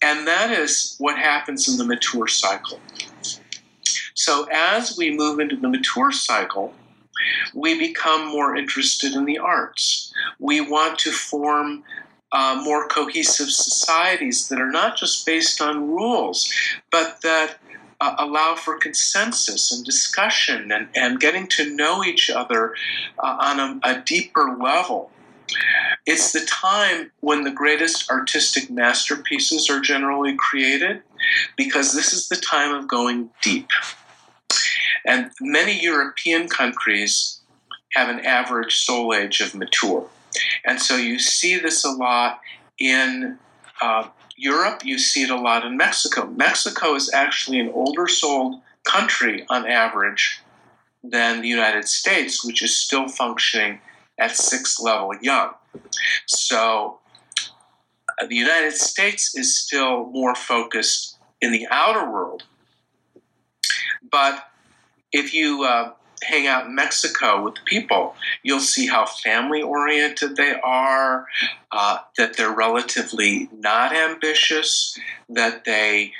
And 0.01 0.27
that 0.27 0.51
is 0.51 0.95
what 0.99 1.17
happens 1.17 1.67
in 1.67 1.77
the 1.77 1.85
mature 1.85 2.27
cycle. 2.27 2.79
So 4.13 4.47
as 4.51 4.97
we 4.97 5.15
move 5.15 5.39
into 5.39 5.55
the 5.55 5.67
mature 5.67 6.11
cycle, 6.11 6.73
we 7.53 7.77
become 7.77 8.27
more 8.27 8.55
interested 8.55 9.13
in 9.13 9.25
the 9.25 9.37
arts. 9.37 10.13
We 10.39 10.61
want 10.61 10.99
to 10.99 11.11
form 11.11 11.83
uh, 12.31 12.61
more 12.63 12.87
cohesive 12.87 13.49
societies 13.49 14.49
that 14.49 14.59
are 14.59 14.71
not 14.71 14.97
just 14.97 15.25
based 15.25 15.61
on 15.61 15.87
rules, 15.87 16.51
but 16.91 17.21
that 17.21 17.57
uh, 18.01 18.15
allow 18.19 18.55
for 18.55 18.77
consensus 18.77 19.71
and 19.71 19.85
discussion 19.85 20.71
and, 20.71 20.89
and 20.95 21.19
getting 21.19 21.47
to 21.47 21.73
know 21.75 22.03
each 22.03 22.29
other 22.29 22.75
uh, 23.19 23.37
on 23.39 23.59
a, 23.59 23.79
a 23.83 24.01
deeper 24.01 24.57
level. 24.59 25.11
It's 26.05 26.33
the 26.33 26.45
time 26.45 27.11
when 27.21 27.43
the 27.43 27.51
greatest 27.51 28.11
artistic 28.11 28.69
masterpieces 28.69 29.69
are 29.69 29.79
generally 29.79 30.35
created 30.35 31.01
because 31.55 31.93
this 31.93 32.13
is 32.13 32.27
the 32.27 32.35
time 32.35 32.73
of 32.73 32.87
going 32.87 33.29
deep. 33.41 33.69
And 35.05 35.31
many 35.39 35.79
European 35.81 36.47
countries 36.47 37.41
have 37.93 38.09
an 38.09 38.25
average 38.25 38.75
soul 38.75 39.13
age 39.13 39.39
of 39.41 39.55
mature. 39.55 40.07
And 40.65 40.81
so 40.81 40.97
you 40.97 41.19
see 41.19 41.57
this 41.57 41.85
a 41.85 41.91
lot 41.91 42.41
in 42.79 43.37
uh, 43.81 44.09
Europe, 44.35 44.81
you 44.83 44.97
see 44.97 45.23
it 45.23 45.29
a 45.29 45.39
lot 45.39 45.65
in 45.65 45.77
Mexico. 45.77 46.25
Mexico 46.25 46.95
is 46.95 47.13
actually 47.13 47.59
an 47.59 47.69
older 47.73 48.07
soul 48.07 48.61
country 48.83 49.45
on 49.49 49.65
average 49.65 50.41
than 51.03 51.41
the 51.41 51.47
United 51.47 51.87
States, 51.87 52.45
which 52.45 52.61
is 52.61 52.75
still 52.75 53.07
functioning 53.07 53.79
at 54.17 54.35
sixth 54.35 54.81
level 54.81 55.11
young. 55.21 55.51
So 56.25 56.99
uh, 58.19 58.25
the 58.27 58.35
United 58.35 58.73
States 58.73 59.35
is 59.35 59.57
still 59.57 60.07
more 60.07 60.35
focused 60.35 61.17
in 61.41 61.51
the 61.51 61.67
outer 61.69 62.09
world. 62.09 62.43
But 64.11 64.47
if 65.15 65.33
you 65.33 65.63
uh, 65.63 65.93
hang 66.23 66.45
out 66.45 66.65
in 66.67 66.75
Mexico 66.75 67.41
with 67.41 67.55
people, 67.63 68.15
you'll 68.43 68.59
see 68.59 68.85
how 68.85 69.05
family 69.05 69.61
oriented 69.61 70.35
they 70.35 70.55
are, 70.61 71.25
uh, 71.71 71.99
that 72.17 72.35
they're 72.35 72.53
relatively 72.53 73.49
not 73.53 73.95
ambitious, 73.95 74.99
that 75.29 75.63
they 75.63 76.11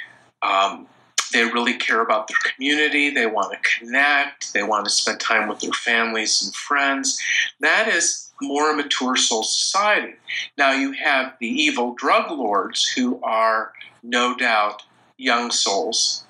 um, 0.41 0.87
they 1.33 1.43
really 1.43 1.73
care 1.73 2.01
about 2.01 2.29
their 2.29 2.37
community, 2.53 3.09
they 3.09 3.25
want 3.25 3.51
to 3.51 3.69
connect, 3.77 4.53
they 4.53 4.63
want 4.63 4.85
to 4.85 4.91
spend 4.91 5.19
time 5.19 5.49
with 5.49 5.59
their 5.59 5.73
families 5.73 6.41
and 6.43 6.55
friends. 6.55 7.19
That 7.59 7.89
is 7.89 8.31
more 8.41 8.71
a 8.71 8.75
mature 8.75 9.17
soul 9.17 9.43
society. 9.43 10.13
Now 10.57 10.71
you 10.71 10.93
have 10.93 11.33
the 11.41 11.47
evil 11.47 11.95
drug 11.95 12.31
lords 12.31 12.87
who 12.87 13.19
are 13.23 13.73
no 14.03 14.37
doubt 14.37 14.83
young 15.17 15.51
souls 15.51 16.25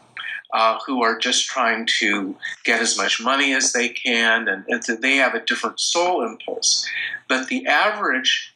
uh, 0.54 0.80
who 0.86 1.04
are 1.04 1.18
just 1.18 1.48
trying 1.48 1.88
to 2.00 2.36
get 2.64 2.82
as 2.82 2.98
much 2.98 3.22
money 3.22 3.54
as 3.54 3.74
they 3.74 3.90
can, 3.90 4.48
and, 4.48 4.64
and 4.68 5.02
they 5.02 5.18
have 5.18 5.36
a 5.36 5.46
different 5.46 5.80
soul 5.80 6.26
impulse. 6.26 6.88
But 7.28 7.48
the 7.48 7.66
average 7.66 8.54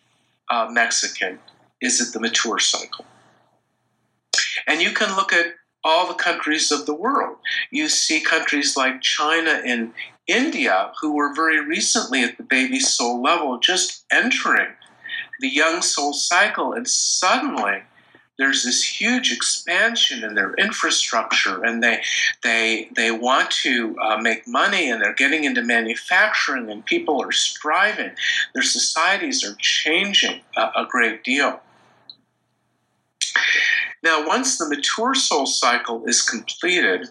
uh, 0.49 0.67
Mexican 0.71 1.39
is 1.81 2.01
at 2.01 2.13
the 2.13 2.19
mature 2.19 2.59
cycle. 2.59 3.05
And 4.67 4.81
you 4.81 4.91
can 4.91 5.15
look 5.15 5.33
at 5.33 5.55
all 5.83 6.07
the 6.07 6.13
countries 6.13 6.71
of 6.71 6.85
the 6.85 6.93
world. 6.93 7.37
You 7.71 7.87
see 7.87 8.19
countries 8.19 8.75
like 8.75 9.01
China 9.01 9.61
and 9.65 9.93
India, 10.27 10.91
who 11.01 11.15
were 11.15 11.33
very 11.33 11.65
recently 11.65 12.23
at 12.23 12.37
the 12.37 12.43
baby 12.43 12.79
soul 12.79 13.21
level, 13.21 13.59
just 13.59 14.05
entering 14.11 14.73
the 15.39 15.47
young 15.47 15.81
soul 15.81 16.13
cycle, 16.13 16.73
and 16.73 16.87
suddenly 16.87 17.81
there's 18.39 18.63
this 18.63 18.81
huge 18.83 19.33
expansion 19.33 20.23
in 20.23 20.33
their 20.33 20.53
infrastructure, 20.53 21.61
and 21.63 21.83
they 21.83 22.01
they 22.41 22.89
they 22.95 23.11
want 23.11 23.51
to 23.51 23.95
uh, 23.99 24.17
make 24.17 24.47
money, 24.47 24.89
and 24.89 25.01
they're 25.01 25.13
getting 25.13 25.43
into 25.43 25.61
manufacturing, 25.61 26.71
and 26.71 26.83
people 26.85 27.21
are 27.21 27.33
striving. 27.33 28.11
Their 28.53 28.63
societies 28.63 29.43
are 29.43 29.55
changing 29.59 30.39
a, 30.55 30.85
great 30.89 31.23
deal. 31.23 31.59
Now, 34.01 34.25
once 34.25 34.57
the 34.57 34.69
mature 34.69 35.13
soul 35.13 35.45
cycle 35.45 36.05
is 36.05 36.21
completed, 36.21 37.09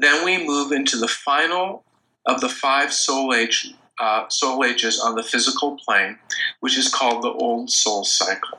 then 0.00 0.24
we 0.24 0.46
move 0.46 0.70
into 0.70 0.96
the 0.96 1.08
final 1.08 1.82
of 2.24 2.40
the 2.40 2.48
five 2.48 2.92
soul 2.92 3.34
age 3.34 3.74
uh, 3.98 4.28
soul 4.28 4.64
ages 4.64 5.00
on 5.00 5.16
the 5.16 5.24
physical 5.24 5.76
plane, 5.84 6.18
which 6.60 6.78
is 6.78 6.88
called 6.88 7.22
the 7.22 7.32
old 7.32 7.70
soul 7.70 8.04
cycle. 8.04 8.58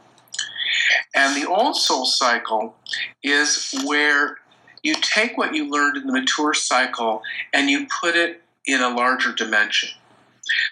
And 1.14 1.36
the 1.36 1.50
old 1.50 1.76
soul 1.76 2.06
cycle 2.06 2.76
is 3.24 3.74
where 3.86 4.38
you 4.84 4.96
take 5.02 5.38
what 5.38 5.56
you 5.56 5.70
learned 5.70 5.98
in 5.98 6.08
the 6.08 6.14
mature 6.14 6.54
cycle 6.54 7.24
and 7.54 7.70
you 7.70 7.88
put 8.02 8.16
it 8.16 8.42
in 8.66 8.82
a 8.82 8.90
larger 8.90 9.32
dimension. 9.34 9.90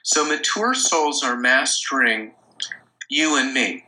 So 0.03 0.25
mature 0.25 0.73
souls 0.73 1.23
are 1.23 1.35
mastering 1.35 2.33
you 3.09 3.37
and 3.37 3.53
me. 3.53 3.85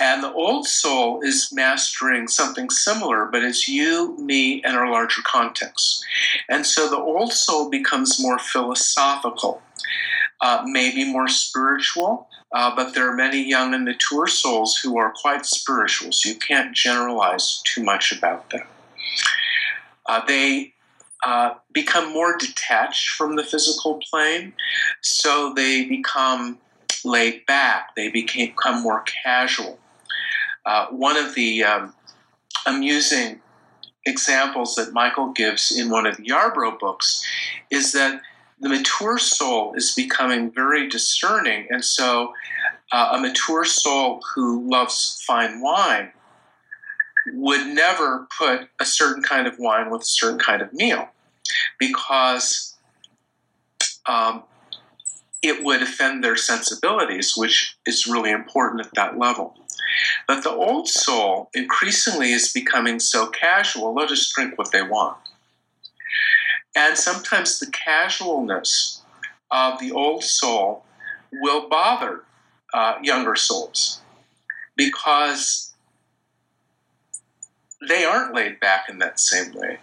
And 0.00 0.24
the 0.24 0.32
old 0.32 0.66
soul 0.66 1.20
is 1.22 1.50
mastering 1.52 2.26
something 2.26 2.70
similar, 2.70 3.26
but 3.26 3.44
it's 3.44 3.68
you, 3.68 4.16
me, 4.18 4.62
and 4.64 4.76
our 4.76 4.90
larger 4.90 5.22
context. 5.22 6.04
And 6.48 6.66
so 6.66 6.88
the 6.88 6.98
old 6.98 7.32
soul 7.32 7.70
becomes 7.70 8.20
more 8.20 8.38
philosophical, 8.38 9.62
uh, 10.40 10.64
maybe 10.66 11.04
more 11.04 11.28
spiritual, 11.28 12.28
uh, 12.54 12.74
but 12.74 12.94
there 12.94 13.10
are 13.10 13.16
many 13.16 13.42
young 13.42 13.74
and 13.74 13.84
mature 13.84 14.28
souls 14.28 14.78
who 14.78 14.96
are 14.96 15.12
quite 15.12 15.44
spiritual, 15.44 16.12
so 16.12 16.28
you 16.28 16.36
can't 16.36 16.74
generalize 16.74 17.60
too 17.64 17.82
much 17.82 18.16
about 18.16 18.48
them. 18.50 18.66
Uh, 20.06 20.24
they 20.26 20.72
uh, 21.26 21.54
become 21.72 22.12
more 22.12 22.36
detached 22.38 23.10
from 23.10 23.34
the 23.34 23.42
physical 23.42 24.00
plane, 24.08 24.52
so 25.00 25.52
they 25.54 25.84
become 25.84 26.58
laid 27.04 27.44
back, 27.46 27.94
they 27.96 28.08
become 28.08 28.80
more 28.82 29.02
casual. 29.24 29.78
Uh, 30.64 30.86
one 30.86 31.16
of 31.16 31.34
the 31.34 31.64
um, 31.64 31.92
amusing 32.66 33.40
examples 34.06 34.76
that 34.76 34.92
Michael 34.92 35.32
gives 35.32 35.76
in 35.76 35.90
one 35.90 36.06
of 36.06 36.16
the 36.18 36.24
Yarbro 36.24 36.78
books 36.78 37.24
is 37.70 37.92
that 37.92 38.20
the 38.64 38.70
mature 38.70 39.18
soul 39.18 39.74
is 39.74 39.94
becoming 39.94 40.50
very 40.50 40.88
discerning. 40.88 41.66
And 41.68 41.84
so, 41.84 42.32
uh, 42.92 43.10
a 43.12 43.20
mature 43.20 43.66
soul 43.66 44.22
who 44.34 44.68
loves 44.70 45.22
fine 45.26 45.60
wine 45.60 46.12
would 47.34 47.66
never 47.66 48.26
put 48.36 48.68
a 48.80 48.86
certain 48.86 49.22
kind 49.22 49.46
of 49.46 49.58
wine 49.58 49.90
with 49.90 50.00
a 50.00 50.06
certain 50.06 50.38
kind 50.38 50.62
of 50.62 50.72
meal 50.72 51.10
because 51.78 52.74
um, 54.06 54.44
it 55.42 55.62
would 55.62 55.82
offend 55.82 56.24
their 56.24 56.36
sensibilities, 56.36 57.34
which 57.36 57.76
is 57.84 58.06
really 58.06 58.30
important 58.30 58.86
at 58.86 58.94
that 58.94 59.18
level. 59.18 59.54
But 60.26 60.42
the 60.42 60.52
old 60.52 60.88
soul 60.88 61.50
increasingly 61.52 62.32
is 62.32 62.50
becoming 62.50 62.98
so 62.98 63.26
casual, 63.26 63.94
they'll 63.94 64.06
just 64.06 64.34
drink 64.34 64.56
what 64.56 64.72
they 64.72 64.82
want. 64.82 65.18
And 66.74 66.96
sometimes 66.98 67.58
the 67.58 67.70
casualness 67.70 69.02
of 69.50 69.78
the 69.78 69.92
old 69.92 70.24
soul 70.24 70.84
will 71.32 71.68
bother 71.68 72.24
uh, 72.72 72.96
younger 73.02 73.36
souls 73.36 74.00
because 74.76 75.72
they 77.88 78.04
aren't 78.04 78.34
laid 78.34 78.58
back 78.60 78.88
in 78.88 78.98
that 78.98 79.20
same 79.20 79.52
way. 79.54 79.78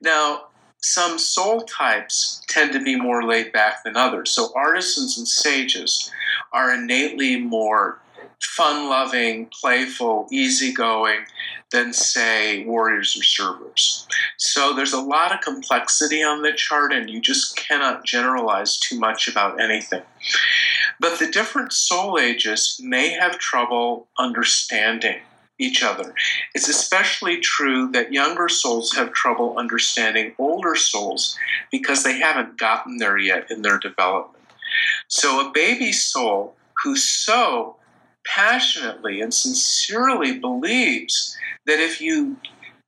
Now, 0.00 0.46
some 0.78 1.18
soul 1.18 1.62
types 1.62 2.42
tend 2.48 2.72
to 2.72 2.82
be 2.82 2.96
more 2.96 3.22
laid 3.22 3.52
back 3.52 3.84
than 3.84 3.96
others. 3.96 4.30
So, 4.32 4.52
artisans 4.56 5.16
and 5.16 5.28
sages 5.28 6.10
are 6.52 6.74
innately 6.74 7.38
more 7.38 8.00
fun 8.44 8.88
loving, 8.88 9.46
playful, 9.46 10.28
easygoing 10.30 11.24
than, 11.70 11.92
say, 11.92 12.64
warriors 12.64 13.16
or 13.16 13.22
servers. 13.22 14.06
So 14.36 14.74
there's 14.74 14.92
a 14.92 15.00
lot 15.00 15.32
of 15.32 15.40
complexity 15.40 16.22
on 16.22 16.42
the 16.42 16.52
chart, 16.52 16.92
and 16.92 17.08
you 17.08 17.20
just 17.20 17.56
cannot 17.56 18.04
generalize 18.04 18.78
too 18.78 18.98
much 18.98 19.26
about 19.26 19.60
anything. 19.60 20.02
But 21.00 21.18
the 21.18 21.30
different 21.30 21.72
soul 21.72 22.18
ages 22.18 22.78
may 22.82 23.10
have 23.10 23.38
trouble 23.38 24.08
understanding 24.18 25.20
each 25.58 25.82
other. 25.82 26.14
It's 26.54 26.68
especially 26.68 27.38
true 27.38 27.90
that 27.92 28.12
younger 28.12 28.48
souls 28.48 28.92
have 28.94 29.12
trouble 29.12 29.56
understanding 29.58 30.34
older 30.38 30.74
souls 30.74 31.38
because 31.70 32.02
they 32.02 32.18
haven't 32.18 32.58
gotten 32.58 32.98
there 32.98 33.18
yet 33.18 33.50
in 33.50 33.62
their 33.62 33.78
development. 33.78 34.44
So, 35.08 35.46
a 35.46 35.52
baby 35.52 35.92
soul 35.92 36.54
who 36.82 36.96
so 36.96 37.76
passionately 38.24 39.20
and 39.20 39.32
sincerely 39.32 40.38
believes 40.38 41.36
that 41.66 41.80
if 41.80 42.00
you 42.00 42.36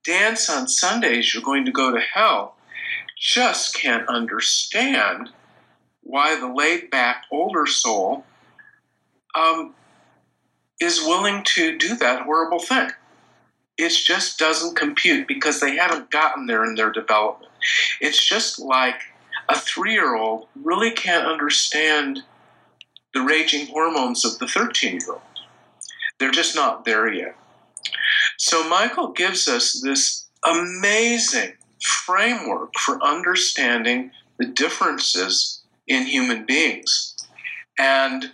dance 0.03 0.49
on 0.49 0.67
Sundays, 0.67 1.33
you're 1.33 1.43
going 1.43 1.65
to 1.65 1.71
go 1.71 1.91
to 1.91 1.99
hell, 1.99 2.55
just 3.19 3.75
can't 3.75 4.07
understand 4.07 5.29
why 6.01 6.39
the 6.39 6.47
laid 6.47 6.89
back 6.89 7.23
older 7.31 7.65
soul 7.65 8.23
um, 9.35 9.73
is 10.79 11.01
willing 11.01 11.43
to 11.43 11.77
do 11.77 11.95
that 11.97 12.23
horrible 12.23 12.59
thing. 12.59 12.89
It 13.77 13.89
just 13.89 14.37
doesn't 14.37 14.75
compute 14.75 15.27
because 15.27 15.59
they 15.59 15.75
haven't 15.75 16.11
gotten 16.11 16.45
there 16.45 16.63
in 16.63 16.75
their 16.75 16.91
development. 16.91 17.51
It's 17.99 18.23
just 18.23 18.59
like 18.59 19.01
a 19.49 19.59
three 19.59 19.93
year 19.93 20.15
old 20.15 20.47
really 20.55 20.91
can't 20.91 21.27
understand 21.27 22.23
the 23.15 23.21
raging 23.21 23.65
hormones 23.67 24.25
of 24.25 24.37
the 24.37 24.47
13 24.47 24.99
year 24.99 25.09
old. 25.09 25.21
They're 26.19 26.31
just 26.31 26.55
not 26.55 26.85
there 26.85 27.11
yet. 27.11 27.35
So, 28.37 28.67
Michael 28.67 29.11
gives 29.11 29.47
us 29.47 29.81
this 29.81 30.27
amazing 30.45 31.53
framework 31.81 32.77
for 32.77 33.01
understanding 33.03 34.11
the 34.37 34.45
differences 34.45 35.61
in 35.87 36.03
human 36.03 36.45
beings. 36.45 37.15
And 37.79 38.31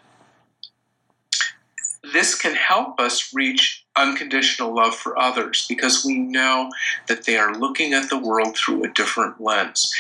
this 2.13 2.33
can 2.35 2.55
help 2.55 2.99
us 2.99 3.33
reach 3.33 3.85
unconditional 3.95 4.73
love 4.73 4.95
for 4.95 5.17
others 5.19 5.65
because 5.69 6.03
we 6.03 6.17
know 6.17 6.71
that 7.07 7.25
they 7.25 7.37
are 7.37 7.55
looking 7.55 7.93
at 7.93 8.09
the 8.09 8.17
world 8.17 8.57
through 8.57 8.83
a 8.83 8.89
different 8.89 9.39
lens. 9.39 9.93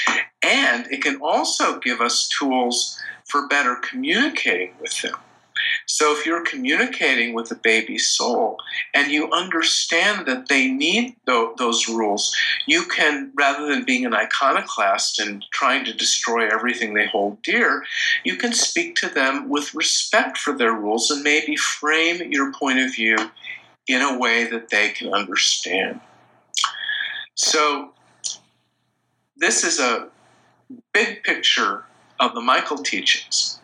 And 0.43 0.87
it 0.91 1.03
can 1.03 1.17
also 1.21 1.79
give 1.79 2.01
us 2.01 2.27
tools 2.27 2.99
for 3.25 3.47
better 3.47 3.75
communicating 3.75 4.73
with 4.79 5.01
them. 5.01 5.15
So 5.85 6.13
if 6.17 6.25
you're 6.25 6.43
communicating 6.43 7.33
with 7.33 7.51
a 7.51 7.55
baby 7.55 7.97
soul 7.97 8.57
and 8.93 9.11
you 9.11 9.31
understand 9.31 10.25
that 10.25 10.47
they 10.47 10.67
need 10.67 11.15
those 11.25 11.87
rules, 11.87 12.35
you 12.65 12.83
can, 12.83 13.31
rather 13.35 13.67
than 13.67 13.85
being 13.85 14.05
an 14.05 14.13
iconoclast 14.13 15.19
and 15.19 15.45
trying 15.51 15.85
to 15.85 15.93
destroy 15.93 16.47
everything 16.47 16.93
they 16.93 17.07
hold 17.07 17.41
dear, 17.43 17.83
you 18.23 18.37
can 18.37 18.53
speak 18.53 18.95
to 18.95 19.09
them 19.09 19.49
with 19.49 19.75
respect 19.75 20.37
for 20.37 20.57
their 20.57 20.73
rules 20.73 21.11
and 21.11 21.23
maybe 21.23 21.55
frame 21.55 22.31
your 22.31 22.51
point 22.53 22.79
of 22.79 22.93
view 22.93 23.17
in 23.87 24.01
a 24.01 24.17
way 24.17 24.45
that 24.45 24.69
they 24.69 24.89
can 24.89 25.13
understand. 25.13 25.99
So 27.35 27.91
this 29.37 29.63
is 29.63 29.79
a 29.79 30.09
big 30.93 31.23
picture 31.23 31.85
of 32.19 32.33
the 32.33 32.41
Michael 32.41 32.77
teachings. 32.77 33.59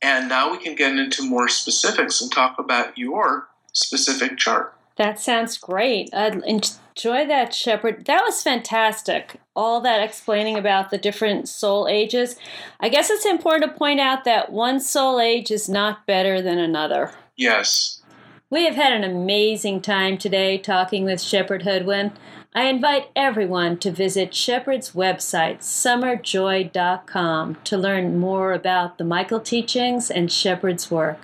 And 0.00 0.28
now 0.28 0.52
we 0.52 0.58
can 0.58 0.74
get 0.74 0.96
into 0.96 1.28
more 1.28 1.48
specifics 1.48 2.20
and 2.20 2.30
talk 2.30 2.58
about 2.58 2.96
your 2.96 3.48
specific 3.72 4.36
chart. 4.38 4.74
That 4.96 5.20
sounds 5.20 5.56
great. 5.58 6.10
I 6.12 6.40
enjoy 6.44 7.26
that, 7.26 7.54
Shepherd. 7.54 8.04
That 8.06 8.22
was 8.24 8.42
fantastic. 8.42 9.40
All 9.54 9.80
that 9.80 10.02
explaining 10.02 10.56
about 10.56 10.90
the 10.90 10.98
different 10.98 11.48
soul 11.48 11.86
ages. 11.88 12.36
I 12.80 12.88
guess 12.88 13.08
it's 13.08 13.24
important 13.24 13.70
to 13.70 13.78
point 13.78 14.00
out 14.00 14.24
that 14.24 14.50
one 14.50 14.80
soul 14.80 15.20
age 15.20 15.50
is 15.50 15.68
not 15.68 16.06
better 16.06 16.42
than 16.42 16.58
another. 16.58 17.12
Yes. 17.36 18.02
We 18.50 18.64
have 18.64 18.74
had 18.74 18.92
an 18.92 19.04
amazing 19.04 19.82
time 19.82 20.18
today 20.18 20.58
talking 20.58 21.04
with 21.04 21.20
Shepherd 21.20 21.62
Hoodwin. 21.62 22.12
I 22.54 22.64
invite 22.64 23.10
everyone 23.14 23.76
to 23.80 23.90
visit 23.90 24.34
Shepherd's 24.34 24.92
website, 24.92 25.58
summerjoy.com, 25.58 27.56
to 27.62 27.76
learn 27.76 28.18
more 28.18 28.52
about 28.52 28.96
the 28.96 29.04
Michael 29.04 29.40
teachings 29.40 30.10
and 30.10 30.32
Shepherd's 30.32 30.90
work. 30.90 31.18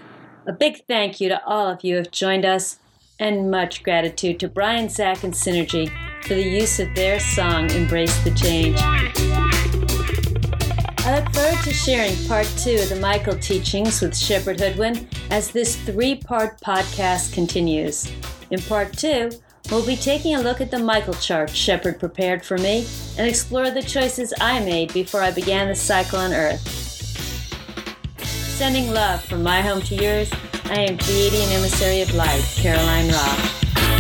A 0.47 0.53
big 0.53 0.85
thank 0.87 1.23
you 1.23 1.31
to 1.31 1.43
all 1.47 1.67
of 1.67 1.83
you 1.83 1.95
who 1.95 2.03
have 2.03 2.11
joined 2.11 2.45
us, 2.45 2.79
and 3.19 3.51
much 3.51 3.83
gratitude 3.83 4.39
to 4.41 4.49
Brian, 4.49 4.91
Zach, 4.91 5.25
and 5.25 5.33
Synergy 5.33 5.91
for 6.25 6.35
the 6.35 6.43
use 6.43 6.79
of 6.79 6.95
their 6.95 7.19
song, 7.19 7.71
Embrace 7.71 8.23
the 8.23 8.31
Change. 8.33 8.77
I 11.07 11.21
look 11.21 11.35
forward 11.35 11.65
to 11.65 11.73
sharing 11.73 12.15
part 12.29 12.47
two 12.59 12.75
of 12.75 12.91
the 12.91 12.99
Michael 13.01 13.39
teachings 13.39 14.03
with 14.03 14.15
Shepherd 14.15 14.61
Hoodwin 14.61 15.09
as 15.31 15.51
this 15.51 15.77
three 15.77 16.17
part 16.17 16.61
podcast 16.61 17.33
continues. 17.33 18.13
In 18.51 18.61
part 18.61 18.93
two, 18.93 19.31
We'll 19.71 19.87
be 19.87 19.97
taking 19.97 20.35
a 20.35 20.41
look 20.41 20.61
at 20.61 20.71
the 20.71 20.79
Michael 20.79 21.15
chart 21.15 21.49
Shepherd 21.51 21.99
prepared 21.99 22.45
for 22.45 22.59
me 22.59 22.87
and 23.17 23.27
explore 23.27 23.71
the 23.71 23.83
choices 23.83 24.35
I 24.41 24.61
made 24.61 24.93
before 24.93 25.23
I 25.23 25.31
began 25.31 25.69
the 25.69 25.75
cycle 25.75 26.19
on 26.19 26.33
Earth. 26.33 26.61
Sending 28.23 28.93
love 28.93 29.25
from 29.25 29.43
my 29.43 29.63
home 29.63 29.81
to 29.83 29.95
yours, 29.95 30.31
I 30.65 30.81
am 30.81 30.99
Pleiadian 30.99 31.51
Emissary 31.59 32.03
of 32.03 32.15
Light, 32.15 32.43
Caroline 32.57 33.09
Roth. 33.09 33.94